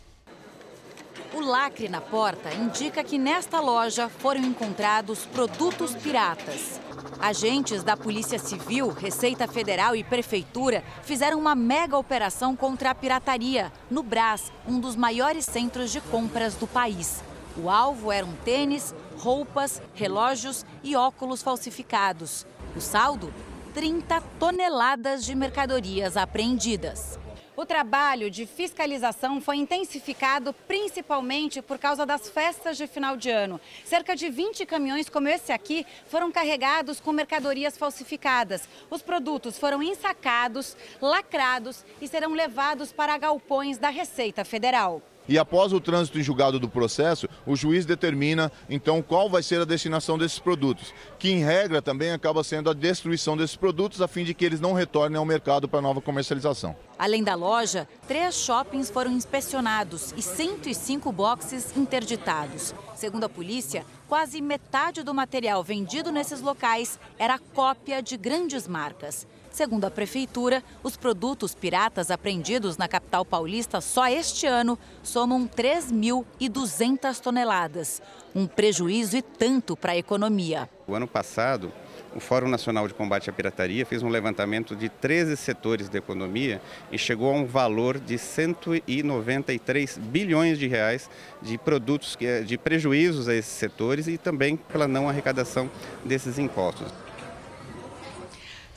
O 1.33 1.39
lacre 1.39 1.89
na 1.89 1.99
porta 1.99 2.53
indica 2.53 3.03
que 3.03 3.17
nesta 3.17 3.59
loja 3.59 4.07
foram 4.09 4.41
encontrados 4.41 5.25
produtos 5.25 5.95
piratas. 5.95 6.79
Agentes 7.19 7.83
da 7.83 7.95
Polícia 7.97 8.37
Civil, 8.37 8.89
Receita 8.89 9.47
Federal 9.47 9.95
e 9.95 10.03
Prefeitura 10.03 10.83
fizeram 11.03 11.39
uma 11.39 11.55
mega 11.55 11.97
operação 11.97 12.55
contra 12.55 12.91
a 12.91 12.95
pirataria 12.95 13.71
no 13.89 14.03
Brás, 14.03 14.51
um 14.67 14.79
dos 14.79 14.95
maiores 14.95 15.45
centros 15.45 15.91
de 15.91 16.01
compras 16.01 16.55
do 16.55 16.67
país. 16.67 17.21
O 17.57 17.69
alvo 17.69 18.11
eram 18.11 18.33
tênis, 18.45 18.93
roupas, 19.17 19.81
relógios 19.93 20.65
e 20.83 20.95
óculos 20.95 21.41
falsificados. 21.41 22.45
O 22.75 22.81
saldo 22.81 23.33
30 23.73 24.19
toneladas 24.37 25.23
de 25.23 25.33
mercadorias 25.33 26.17
apreendidas. 26.17 27.17
O 27.55 27.65
trabalho 27.65 28.29
de 28.29 28.45
fiscalização 28.45 29.39
foi 29.39 29.57
intensificado 29.57 30.53
principalmente 30.67 31.61
por 31.61 31.77
causa 31.77 32.05
das 32.05 32.29
festas 32.29 32.75
de 32.75 32.87
final 32.87 33.15
de 33.15 33.29
ano. 33.29 33.61
Cerca 33.85 34.15
de 34.15 34.29
20 34.29 34.65
caminhões 34.65 35.09
como 35.09 35.27
esse 35.27 35.51
aqui 35.51 35.85
foram 36.07 36.31
carregados 36.31 36.99
com 36.99 37.11
mercadorias 37.11 37.77
falsificadas. 37.77 38.67
Os 38.89 39.01
produtos 39.01 39.57
foram 39.57 39.83
ensacados, 39.83 40.75
lacrados 41.01 41.85
e 42.01 42.07
serão 42.07 42.33
levados 42.33 42.91
para 42.91 43.17
galpões 43.17 43.77
da 43.77 43.89
Receita 43.89 44.43
Federal. 44.43 45.01
E 45.29 45.37
após 45.37 45.71
o 45.71 45.79
trânsito 45.79 46.19
em 46.19 46.23
julgado 46.23 46.59
do 46.59 46.67
processo, 46.67 47.27
o 47.45 47.55
juiz 47.55 47.85
determina 47.85 48.51
então 48.69 49.01
qual 49.01 49.29
vai 49.29 49.43
ser 49.43 49.61
a 49.61 49.65
destinação 49.65 50.17
desses 50.17 50.39
produtos, 50.39 50.93
que 51.19 51.31
em 51.31 51.43
regra 51.43 51.81
também 51.81 52.11
acaba 52.11 52.43
sendo 52.43 52.69
a 52.69 52.73
destruição 52.73 53.37
desses 53.37 53.55
produtos 53.55 54.01
a 54.01 54.07
fim 54.07 54.23
de 54.23 54.33
que 54.33 54.43
eles 54.43 54.59
não 54.59 54.73
retornem 54.73 55.17
ao 55.17 55.25
mercado 55.25 55.67
para 55.67 55.81
nova 55.81 56.01
comercialização. 56.01 56.75
Além 56.97 57.23
da 57.23 57.35
loja, 57.35 57.87
três 58.07 58.35
shoppings 58.35 58.89
foram 58.89 59.11
inspecionados 59.11 60.13
e 60.17 60.21
105 60.21 61.11
boxes 61.11 61.75
interditados. 61.75 62.73
Segundo 62.95 63.23
a 63.23 63.29
polícia, 63.29 63.85
quase 64.07 64.41
metade 64.41 65.03
do 65.03 65.13
material 65.13 65.63
vendido 65.63 66.11
nesses 66.11 66.41
locais 66.41 66.99
era 67.17 67.39
cópia 67.39 68.01
de 68.01 68.17
grandes 68.17 68.67
marcas. 68.67 69.25
Segundo 69.51 69.85
a 69.85 69.91
prefeitura, 69.91 70.63
os 70.81 70.95
produtos 70.95 71.53
piratas 71.53 72.09
apreendidos 72.09 72.77
na 72.77 72.87
capital 72.87 73.25
paulista 73.25 73.81
só 73.81 74.07
este 74.07 74.47
ano 74.47 74.79
somam 75.03 75.47
3.200 75.47 77.19
toneladas. 77.19 78.01
Um 78.33 78.47
prejuízo 78.47 79.17
e 79.17 79.21
tanto 79.21 79.75
para 79.75 79.91
a 79.91 79.97
economia. 79.97 80.69
O 80.87 80.95
ano 80.95 81.07
passado 81.07 81.71
o 82.13 82.19
Fórum 82.19 82.49
Nacional 82.49 82.87
de 82.87 82.93
Combate 82.93 83.29
à 83.29 83.33
Pirataria 83.33 83.85
fez 83.85 84.03
um 84.03 84.09
levantamento 84.09 84.75
de 84.75 84.89
13 84.89 85.37
setores 85.37 85.87
da 85.87 85.97
economia 85.97 86.61
e 86.91 86.97
chegou 86.97 87.31
a 87.31 87.37
um 87.37 87.45
valor 87.45 87.97
de 87.97 88.17
193 88.17 89.97
bilhões 89.97 90.59
de 90.59 90.67
reais 90.67 91.09
de 91.41 91.57
produtos, 91.57 92.17
de 92.45 92.57
prejuízos 92.57 93.29
a 93.29 93.35
esses 93.35 93.53
setores 93.53 94.07
e 94.07 94.17
também 94.17 94.57
pela 94.57 94.89
não 94.89 95.07
arrecadação 95.07 95.71
desses 96.03 96.37
impostos. 96.37 96.91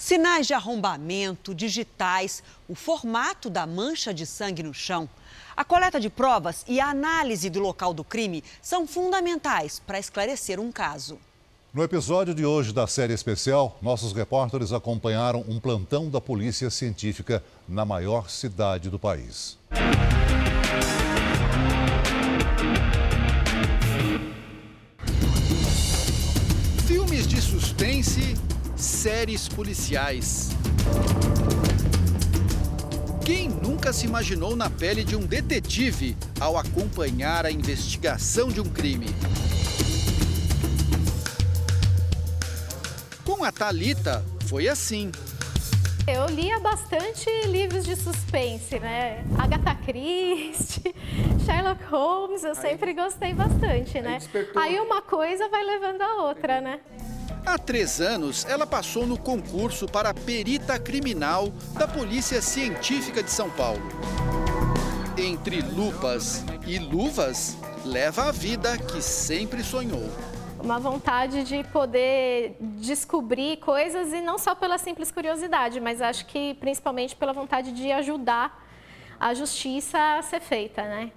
Sinais 0.04 0.46
de 0.46 0.52
arrombamento, 0.52 1.54
digitais, 1.54 2.42
o 2.68 2.74
formato 2.74 3.48
da 3.48 3.66
mancha 3.66 4.12
de 4.12 4.26
sangue 4.26 4.62
no 4.62 4.74
chão. 4.74 5.08
A 5.56 5.64
coleta 5.64 5.98
de 5.98 6.10
provas 6.10 6.62
e 6.68 6.78
a 6.78 6.90
análise 6.90 7.48
do 7.48 7.58
local 7.58 7.94
do 7.94 8.04
crime 8.04 8.44
são 8.60 8.86
fundamentais 8.86 9.80
para 9.86 9.98
esclarecer 9.98 10.60
um 10.60 10.70
caso. 10.70 11.18
No 11.72 11.82
episódio 11.82 12.34
de 12.34 12.44
hoje 12.44 12.70
da 12.70 12.86
série 12.86 13.14
especial, 13.14 13.78
nossos 13.80 14.12
repórteres 14.12 14.74
acompanharam 14.74 15.42
um 15.48 15.58
plantão 15.58 16.10
da 16.10 16.20
Polícia 16.20 16.68
Científica 16.68 17.42
na 17.66 17.86
maior 17.86 18.28
cidade 18.28 18.90
do 18.90 18.98
país. 18.98 19.56
Filmes 26.86 27.26
de 27.26 27.40
suspense, 27.40 28.34
séries 28.84 29.48
policiais. 29.48 30.50
Quem 33.24 33.48
nunca 33.48 33.92
se 33.92 34.04
imaginou 34.04 34.54
na 34.54 34.68
pele 34.68 35.02
de 35.02 35.16
um 35.16 35.20
detetive 35.20 36.14
ao 36.38 36.58
acompanhar 36.58 37.46
a 37.46 37.50
investigação 37.50 38.48
de 38.48 38.60
um 38.60 38.64
crime? 38.64 39.06
Com 43.24 43.42
a 43.42 43.50
Talita 43.50 44.22
foi 44.46 44.68
assim. 44.68 45.10
Eu 46.06 46.26
lia 46.26 46.60
bastante 46.60 47.30
livros 47.46 47.86
de 47.86 47.96
suspense, 47.96 48.78
né? 48.78 49.24
Agatha 49.38 49.74
Christie, 49.74 50.94
Sherlock 51.46 51.82
Holmes, 51.84 52.44
eu 52.44 52.50
aí, 52.50 52.56
sempre 52.56 52.92
gostei 52.92 53.32
bastante, 53.32 54.02
né? 54.02 54.18
Aí, 54.54 54.74
aí 54.74 54.80
uma 54.80 55.00
coisa 55.00 55.48
vai 55.48 55.64
levando 55.64 56.02
a 56.02 56.24
outra, 56.24 56.60
né? 56.60 56.80
Há 57.46 57.58
três 57.58 58.00
anos, 58.00 58.46
ela 58.46 58.66
passou 58.66 59.06
no 59.06 59.18
concurso 59.18 59.86
para 59.86 60.14
perita 60.14 60.78
criminal 60.78 61.52
da 61.74 61.86
Polícia 61.86 62.40
Científica 62.40 63.22
de 63.22 63.30
São 63.30 63.50
Paulo. 63.50 63.82
Entre 65.18 65.60
lupas 65.60 66.42
e 66.66 66.78
luvas, 66.78 67.56
leva 67.84 68.28
a 68.28 68.32
vida 68.32 68.78
que 68.78 69.02
sempre 69.02 69.62
sonhou. 69.62 70.08
Uma 70.58 70.78
vontade 70.78 71.44
de 71.44 71.62
poder 71.64 72.56
descobrir 72.58 73.58
coisas 73.58 74.14
e 74.14 74.22
não 74.22 74.38
só 74.38 74.54
pela 74.54 74.78
simples 74.78 75.12
curiosidade, 75.12 75.80
mas 75.80 76.00
acho 76.00 76.24
que 76.24 76.54
principalmente 76.54 77.14
pela 77.14 77.34
vontade 77.34 77.72
de 77.72 77.92
ajudar 77.92 78.66
a 79.20 79.34
justiça 79.34 79.98
a 80.18 80.22
ser 80.22 80.40
feita, 80.40 80.82
né? 80.82 81.12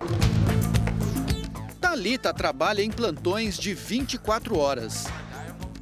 Talita 1.79 2.33
trabalha 2.33 2.83
em 2.83 2.91
plantões 2.91 3.57
de 3.57 3.73
24 3.73 4.59
horas 4.59 5.07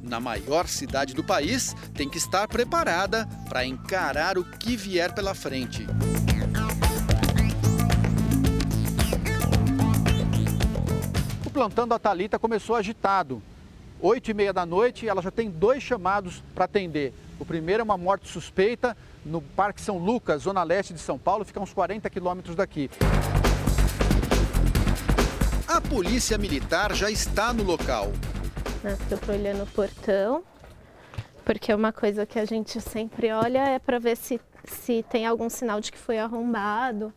na 0.06 0.20
maior 0.20 0.68
cidade 0.68 1.12
do 1.14 1.22
país, 1.22 1.74
tem 1.94 2.08
que 2.08 2.18
estar 2.18 2.46
preparada 2.48 3.28
para 3.48 3.66
encarar 3.66 4.38
o 4.38 4.44
que 4.44 4.76
vier 4.76 5.12
pela 5.12 5.34
frente. 5.34 5.86
O 11.44 11.50
plantão 11.50 11.86
da 11.86 11.98
Talita 11.98 12.38
começou 12.38 12.76
agitado. 12.76 13.42
Oito 14.00 14.30
e 14.30 14.34
meia 14.34 14.52
da 14.52 14.64
noite, 14.64 15.08
ela 15.08 15.22
já 15.22 15.30
tem 15.30 15.50
dois 15.50 15.82
chamados 15.82 16.42
para 16.54 16.66
atender. 16.66 17.12
O 17.38 17.44
primeiro 17.44 17.80
é 17.80 17.84
uma 17.84 17.98
morte 17.98 18.28
suspeita 18.28 18.96
no 19.24 19.42
Parque 19.42 19.80
São 19.80 19.98
Lucas, 19.98 20.42
zona 20.42 20.62
leste 20.62 20.94
de 20.94 21.00
São 21.00 21.18
Paulo, 21.18 21.44
fica 21.44 21.60
uns 21.60 21.72
40 21.72 22.08
quilômetros 22.08 22.54
daqui. 22.54 22.88
A 25.66 25.80
polícia 25.80 26.38
militar 26.38 26.94
já 26.94 27.10
está 27.10 27.52
no 27.52 27.62
local. 27.62 28.12
Né? 28.86 28.96
olhando 29.34 29.64
o 29.64 29.66
portão, 29.66 30.44
porque 31.44 31.74
uma 31.74 31.92
coisa 31.92 32.24
que 32.24 32.38
a 32.38 32.44
gente 32.44 32.80
sempre 32.80 33.32
olha 33.32 33.58
é 33.58 33.80
para 33.80 33.98
ver 33.98 34.16
se, 34.16 34.40
se 34.64 35.04
tem 35.10 35.26
algum 35.26 35.50
sinal 35.50 35.80
de 35.80 35.90
que 35.90 35.98
foi 35.98 36.20
arrombado 36.20 37.12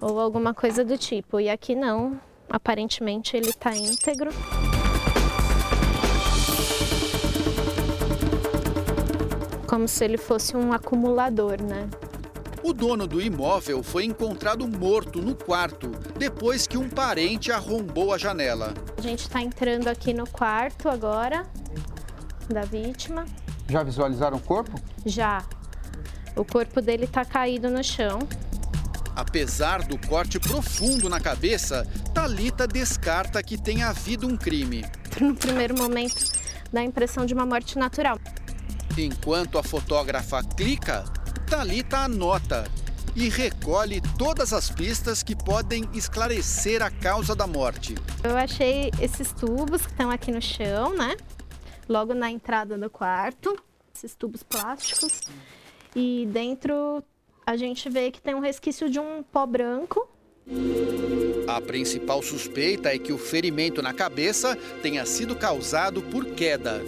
ou 0.00 0.18
alguma 0.18 0.52
coisa 0.52 0.84
do 0.84 0.98
tipo. 0.98 1.38
E 1.38 1.48
aqui 1.48 1.76
não, 1.76 2.20
aparentemente 2.50 3.36
ele 3.36 3.50
está 3.50 3.76
íntegro. 3.76 4.32
Como 9.68 9.86
se 9.86 10.04
ele 10.04 10.16
fosse 10.16 10.56
um 10.56 10.72
acumulador, 10.72 11.62
né? 11.62 11.88
O 12.68 12.72
dono 12.74 13.06
do 13.06 13.18
imóvel 13.18 13.82
foi 13.82 14.04
encontrado 14.04 14.68
morto 14.68 15.22
no 15.22 15.34
quarto, 15.34 15.88
depois 16.18 16.66
que 16.66 16.76
um 16.76 16.86
parente 16.86 17.50
arrombou 17.50 18.12
a 18.12 18.18
janela. 18.18 18.74
A 18.98 19.00
gente 19.00 19.20
está 19.20 19.40
entrando 19.40 19.88
aqui 19.88 20.12
no 20.12 20.28
quarto 20.28 20.86
agora 20.86 21.46
da 22.46 22.66
vítima. 22.66 23.24
Já 23.70 23.82
visualizaram 23.82 24.36
o 24.36 24.40
corpo? 24.40 24.78
Já. 25.06 25.42
O 26.36 26.44
corpo 26.44 26.82
dele 26.82 27.04
está 27.04 27.24
caído 27.24 27.70
no 27.70 27.82
chão. 27.82 28.18
Apesar 29.16 29.82
do 29.84 29.96
corte 30.06 30.38
profundo 30.38 31.08
na 31.08 31.20
cabeça, 31.20 31.86
Talita 32.12 32.66
descarta 32.66 33.42
que 33.42 33.56
tenha 33.56 33.88
havido 33.88 34.28
um 34.28 34.36
crime. 34.36 34.84
No 35.18 35.34
primeiro 35.34 35.74
momento, 35.74 36.22
dá 36.70 36.80
a 36.80 36.84
impressão 36.84 37.24
de 37.24 37.32
uma 37.32 37.46
morte 37.46 37.78
natural. 37.78 38.18
Enquanto 38.98 39.58
a 39.58 39.62
fotógrafa 39.62 40.42
clica, 40.42 41.04
Talita 41.50 42.00
anota 42.00 42.70
e 43.16 43.30
recolhe 43.30 44.02
todas 44.18 44.52
as 44.52 44.68
pistas 44.68 45.22
que 45.22 45.34
podem 45.34 45.88
esclarecer 45.94 46.82
a 46.82 46.90
causa 46.90 47.34
da 47.34 47.46
morte. 47.46 47.94
Eu 48.22 48.36
achei 48.36 48.90
esses 49.00 49.32
tubos 49.32 49.86
que 49.86 49.92
estão 49.92 50.10
aqui 50.10 50.30
no 50.30 50.42
chão, 50.42 50.94
né? 50.94 51.16
Logo 51.88 52.12
na 52.12 52.30
entrada 52.30 52.76
do 52.76 52.90
quarto, 52.90 53.56
esses 53.94 54.14
tubos 54.14 54.42
plásticos. 54.42 55.22
E 55.96 56.28
dentro 56.30 57.02
a 57.46 57.56
gente 57.56 57.88
vê 57.88 58.10
que 58.10 58.20
tem 58.20 58.34
um 58.34 58.40
resquício 58.40 58.90
de 58.90 59.00
um 59.00 59.22
pó 59.22 59.46
branco. 59.46 60.06
A 61.48 61.62
principal 61.62 62.22
suspeita 62.22 62.94
é 62.94 62.98
que 62.98 63.12
o 63.12 63.16
ferimento 63.16 63.80
na 63.80 63.94
cabeça 63.94 64.54
tenha 64.82 65.06
sido 65.06 65.34
causado 65.34 66.02
por 66.02 66.26
queda. 66.26 66.82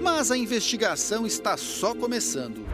Mas 0.00 0.30
a 0.30 0.36
investigação 0.36 1.26
está 1.26 1.56
só 1.56 1.96
começando. 1.96 2.64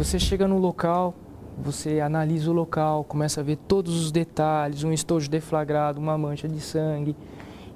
Você 0.00 0.18
chega 0.18 0.48
no 0.48 0.56
local, 0.56 1.14
você 1.58 2.00
analisa 2.00 2.50
o 2.50 2.54
local, 2.54 3.04
começa 3.04 3.42
a 3.42 3.44
ver 3.44 3.56
todos 3.56 4.02
os 4.02 4.10
detalhes, 4.10 4.82
um 4.82 4.94
estojo 4.94 5.28
deflagrado, 5.28 6.00
uma 6.00 6.16
mancha 6.16 6.48
de 6.48 6.58
sangue. 6.58 7.14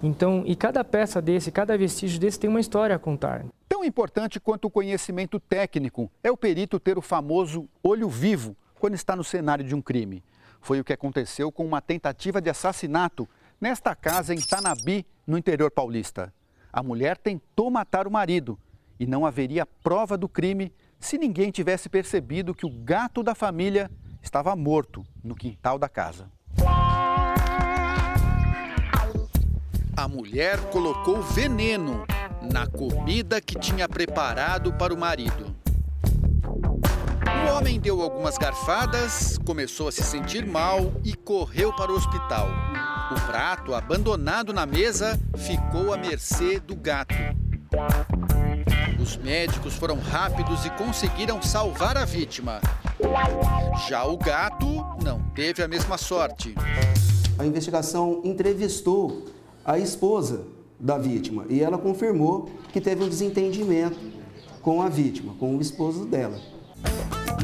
Então, 0.03 0.43
e 0.47 0.57
cada 0.57 0.83
peça 0.83 1.21
desse, 1.21 1.53
cada 1.53 1.77
vestígio 1.77 2.19
desse 2.19 2.41
tem 2.41 2.49
uma 2.49 2.61
história 2.61 2.97
a 2.97 2.99
contar. 2.99 3.45
Tão 3.69 3.85
importante 3.85 4.41
quanto 4.41 4.69
o 4.69 4.71
conhecimento 4.71 5.39
técnico 5.39 6.11
é 6.23 6.31
o 6.31 6.37
perito 6.37 6.81
ter 6.81 6.97
o 6.97 7.03
famoso 7.03 7.69
olho 7.83 8.09
vivo 8.09 8.57
quando 8.81 8.95
está 8.95 9.15
no 9.15 9.23
cenário 9.23 9.63
de 9.63 9.75
um 9.75 9.83
crime. 9.83 10.25
Foi 10.63 10.81
o 10.81 10.85
que 10.85 10.95
aconteceu 10.95 11.53
com 11.53 11.67
uma 11.67 11.83
tentativa 11.83 12.41
de 12.41 12.49
assassinato 12.49 13.29
nesta 13.61 13.95
casa 13.95 14.35
em 14.35 14.41
Tanabi, 14.41 15.05
no 15.27 15.37
interior 15.37 15.71
paulista. 15.71 16.33
A 16.73 16.83
mulher 16.83 17.19
tentou 17.19 17.71
matar 17.71 18.07
o 18.07 18.11
marido 18.11 18.59
e 18.99 19.07
não 19.07 19.27
haveria 19.27 19.67
prova 19.67 20.17
do 20.17 20.27
crime 20.27 20.73
se 21.05 21.19
ninguém 21.19 21.51
tivesse 21.51 21.89
percebido 21.89 22.55
que 22.55 22.65
o 22.65 22.71
gato 22.71 23.23
da 23.23 23.35
família 23.35 23.91
estava 24.23 24.57
morto 24.57 25.05
no 25.23 25.35
quintal 25.35 25.79
da 25.79 25.87
casa. 25.87 26.31
A 29.95 30.09
mulher 30.09 30.59
colocou 30.71 31.23
veneno 31.23 32.07
na 32.51 32.67
comida 32.67 33.39
que 33.39 33.59
tinha 33.59 33.87
preparado 33.87 34.73
para 34.73 34.95
o 34.95 34.99
marido. 34.99 35.55
O 37.47 37.55
homem 37.55 37.79
deu 37.79 38.01
algumas 38.01 38.39
garfadas, 38.39 39.37
começou 39.45 39.89
a 39.89 39.93
se 39.93 40.03
sentir 40.03 40.47
mal 40.47 40.91
e 41.05 41.15
correu 41.15 41.71
para 41.75 41.93
o 41.93 41.97
hospital. 41.97 42.49
O 43.13 43.27
prato, 43.27 43.75
abandonado 43.75 44.55
na 44.55 44.65
mesa, 44.65 45.21
ficou 45.37 45.93
à 45.93 45.99
mercê 45.99 46.59
do 46.59 46.75
gato. 46.75 47.15
Os 49.05 49.19
médicos 49.19 49.75
foram 49.75 49.99
rápidos 49.99 50.65
e 50.65 50.71
conseguiram 50.71 51.43
salvar 51.43 51.95
a 51.95 52.07
vítima. 52.07 52.59
Já 53.87 54.03
o 54.07 54.17
gato 54.17 54.65
não 55.05 55.21
teve 55.35 55.63
a 55.63 55.69
mesma 55.69 55.99
sorte. 55.99 56.55
A 57.39 57.45
investigação 57.45 58.23
entrevistou 58.25 59.27
a 59.63 59.79
esposa 59.79 60.47
da 60.81 60.97
vítima 60.97 61.45
e 61.51 61.61
ela 61.61 61.77
confirmou 61.77 62.49
que 62.73 62.81
teve 62.81 63.05
um 63.05 63.09
desentendimento 63.11 63.99
com 64.63 64.81
a 64.81 64.89
vítima, 64.89 65.35
com 65.35 65.55
o 65.55 65.61
esposo 65.61 66.07
dela. 66.07 66.41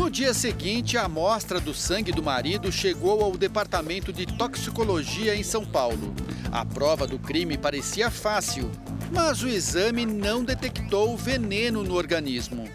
No 0.00 0.08
dia 0.08 0.32
seguinte, 0.32 0.96
a 0.96 1.04
amostra 1.04 1.60
do 1.60 1.74
sangue 1.74 2.10
do 2.10 2.22
marido 2.22 2.72
chegou 2.72 3.22
ao 3.22 3.32
Departamento 3.32 4.10
de 4.10 4.24
Toxicologia 4.24 5.36
em 5.36 5.42
São 5.42 5.62
Paulo. 5.62 6.14
A 6.50 6.64
prova 6.64 7.06
do 7.06 7.18
crime 7.18 7.58
parecia 7.58 8.10
fácil, 8.10 8.70
mas 9.12 9.42
o 9.42 9.46
exame 9.46 10.06
não 10.06 10.42
detectou 10.42 11.14
veneno 11.18 11.84
no 11.84 11.96
organismo. 11.96 12.66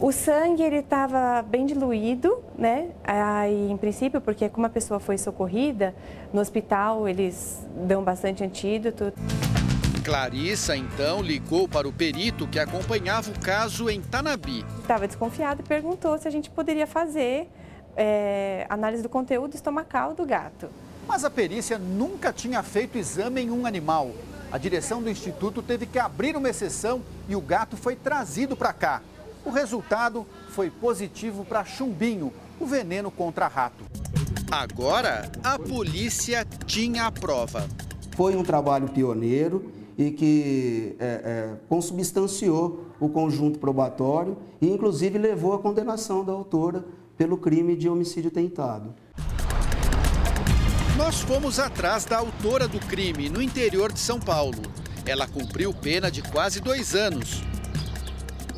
O 0.00 0.10
sangue 0.10 0.60
ele 0.60 0.78
estava 0.78 1.40
bem 1.40 1.66
diluído, 1.66 2.42
né? 2.58 2.88
Aí, 3.04 3.70
em 3.70 3.76
princípio, 3.76 4.20
porque 4.20 4.48
como 4.48 4.66
a 4.66 4.68
pessoa 4.68 4.98
foi 4.98 5.16
socorrida 5.18 5.94
no 6.32 6.40
hospital, 6.40 7.08
eles 7.08 7.64
dão 7.86 8.02
bastante 8.02 8.42
antídoto. 8.42 9.12
Clarissa 10.06 10.76
então 10.76 11.20
ligou 11.20 11.66
para 11.66 11.88
o 11.88 11.92
perito 11.92 12.46
que 12.46 12.60
acompanhava 12.60 13.28
o 13.32 13.40
caso 13.40 13.90
em 13.90 14.00
Tanabi. 14.00 14.64
Estava 14.80 15.04
desconfiado 15.04 15.62
e 15.62 15.64
perguntou 15.64 16.16
se 16.16 16.28
a 16.28 16.30
gente 16.30 16.48
poderia 16.48 16.86
fazer 16.86 17.50
é, 17.96 18.66
análise 18.70 19.02
do 19.02 19.08
conteúdo 19.08 19.56
estomacal 19.56 20.14
do 20.14 20.24
gato. 20.24 20.68
Mas 21.08 21.24
a 21.24 21.30
perícia 21.30 21.76
nunca 21.76 22.32
tinha 22.32 22.62
feito 22.62 22.96
exame 22.96 23.40
em 23.40 23.50
um 23.50 23.66
animal. 23.66 24.12
A 24.52 24.58
direção 24.58 25.02
do 25.02 25.10
instituto 25.10 25.60
teve 25.60 25.86
que 25.86 25.98
abrir 25.98 26.36
uma 26.36 26.50
exceção 26.50 27.02
e 27.28 27.34
o 27.34 27.40
gato 27.40 27.76
foi 27.76 27.96
trazido 27.96 28.56
para 28.56 28.72
cá. 28.72 29.02
O 29.44 29.50
resultado 29.50 30.24
foi 30.50 30.70
positivo 30.70 31.44
para 31.44 31.64
chumbinho, 31.64 32.32
o 32.60 32.66
veneno 32.66 33.10
contra 33.10 33.48
rato. 33.48 33.82
Agora, 34.52 35.28
a 35.42 35.58
polícia 35.58 36.46
tinha 36.64 37.06
a 37.06 37.10
prova. 37.10 37.66
Foi 38.14 38.36
um 38.36 38.44
trabalho 38.44 38.88
pioneiro 38.88 39.74
e 39.98 40.10
que 40.10 40.96
é, 40.98 41.04
é, 41.04 41.56
consubstanciou 41.68 42.86
o 43.00 43.08
conjunto 43.08 43.58
probatório 43.58 44.36
e, 44.60 44.68
inclusive, 44.68 45.18
levou 45.18 45.54
à 45.54 45.58
condenação 45.58 46.24
da 46.24 46.32
autora 46.32 46.84
pelo 47.16 47.36
crime 47.38 47.76
de 47.76 47.88
homicídio 47.88 48.30
tentado. 48.30 48.94
Nós 50.96 51.20
fomos 51.20 51.58
atrás 51.58 52.04
da 52.04 52.18
autora 52.18 52.66
do 52.66 52.78
crime 52.78 53.28
no 53.28 53.40
interior 53.40 53.92
de 53.92 54.00
São 54.00 54.18
Paulo. 54.18 54.62
Ela 55.04 55.26
cumpriu 55.26 55.72
pena 55.72 56.10
de 56.10 56.22
quase 56.22 56.60
dois 56.60 56.94
anos 56.94 57.42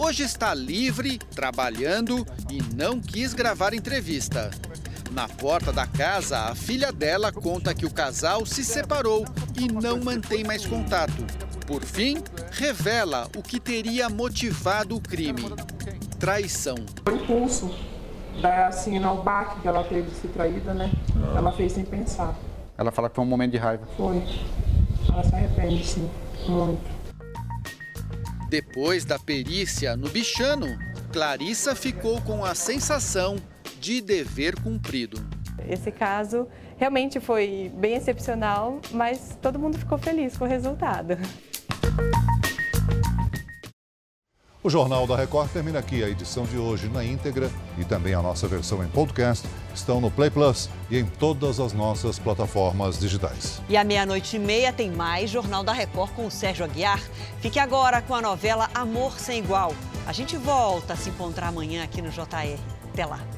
Hoje 0.01 0.23
está 0.23 0.55
livre, 0.55 1.19
trabalhando 1.35 2.25
e 2.49 2.63
não 2.77 3.01
quis 3.01 3.35
gravar 3.35 3.75
entrevista. 3.75 4.49
Na 5.11 5.27
porta 5.27 5.73
da 5.73 5.87
casa, 5.87 6.39
a 6.41 6.55
filha 6.55 6.93
dela 6.93 7.33
conta 7.33 7.75
que 7.75 7.87
o 7.87 7.91
casal 7.91 8.45
se 8.45 8.63
separou 8.63 9.25
e 9.59 9.67
não 9.67 9.99
mantém 9.99 10.45
mais 10.45 10.67
contato. 10.67 11.25
Por 11.67 11.83
fim, 11.83 12.23
revela 12.51 13.29
o 13.37 13.43
que 13.43 13.59
teria 13.59 14.09
motivado 14.09 14.97
o 14.97 15.01
crime: 15.01 15.45
traição. 16.19 16.77
O 17.07 17.11
impulso 17.11 17.75
da 18.43 18.69
assim, 18.69 19.03
o 19.03 19.23
baque 19.23 19.61
que 19.61 19.69
ela 19.69 19.83
teve 19.83 20.11
de 20.11 20.17
ser 20.17 20.29
traída, 20.29 20.75
né? 20.75 20.91
Ela 21.35 21.53
fez 21.53 21.73
sem 21.73 21.85
pensar. 21.85 22.37
Ela 22.77 22.93
fala 22.93 23.09
que 23.09 23.17
foi 23.17 23.25
um 23.25 23.29
momento 23.29 23.53
de 23.53 23.59
raiva. 23.59 23.87
Foi. 23.97 24.23
Ela 25.11 25.25
se 25.25 25.35
arrepende, 25.35 25.85
sim, 25.87 26.11
muito. 26.47 26.99
Depois 28.49 29.05
da 29.05 29.19
perícia 29.19 29.97
no 29.97 30.09
bichano, 30.09 30.67
Clarissa 31.13 31.75
ficou 31.75 32.21
com 32.23 32.45
a 32.45 32.55
sensação 32.55 33.37
de 33.79 34.01
dever 34.01 34.61
cumprido. 34.61 35.25
Esse 35.69 35.91
caso 35.91 36.47
realmente 36.77 37.21
foi 37.21 37.71
bem 37.75 37.95
excepcional, 37.95 38.81
mas 38.93 39.37
todo 39.41 39.59
mundo 39.59 39.79
ficou 39.79 39.99
feliz 39.99 40.37
com 40.37 40.45
o 40.45 40.49
resultado. 40.49 41.17
O 44.61 44.69
Jornal 44.69 45.07
da 45.07 45.17
Record 45.17 45.51
termina 45.51 45.79
aqui. 45.79 46.03
A 46.03 46.09
edição 46.09 46.45
de 46.45 46.59
hoje 46.59 46.89
na 46.89 47.05
íntegra 47.05 47.49
e 47.79 47.85
também 47.85 48.13
a 48.13 48.21
nossa 48.21 48.49
versão 48.49 48.83
em 48.83 48.89
podcast 48.89 49.49
estão 49.73 50.01
no 50.01 50.11
Play 50.11 50.31
Plus 50.31 50.69
e 50.91 50.99
em 50.99 51.07
todas 51.07 51.61
as 51.61 51.73
nossas 51.73 52.19
plataformas 52.19 52.99
digitais. 52.99 53.63
E 53.69 53.77
à 53.77 53.85
meia-noite 53.85 54.37
e 54.37 54.39
meia 54.39 54.73
tem 54.73 54.91
mais 54.91 55.31
Jornal 55.31 55.63
da 55.63 55.73
Record 55.73 56.13
com 56.13 56.27
o 56.27 56.31
Sérgio 56.31 56.65
Aguiar. 56.65 57.01
Fique 57.41 57.59
agora 57.59 58.03
com 58.03 58.15
a 58.15 58.21
novela 58.21 58.69
Amor 58.75 59.19
Sem 59.19 59.39
Igual. 59.39 59.73
A 60.07 60.13
gente 60.13 60.37
volta 60.37 60.95
a 60.95 60.97
se 60.97 61.11
encontrar 61.11 61.49
amanhã 61.49 61.85
aqui 61.85 62.03
no 62.03 62.11
JR. 62.11 62.59
Até 62.93 63.07
lá. 63.07 63.38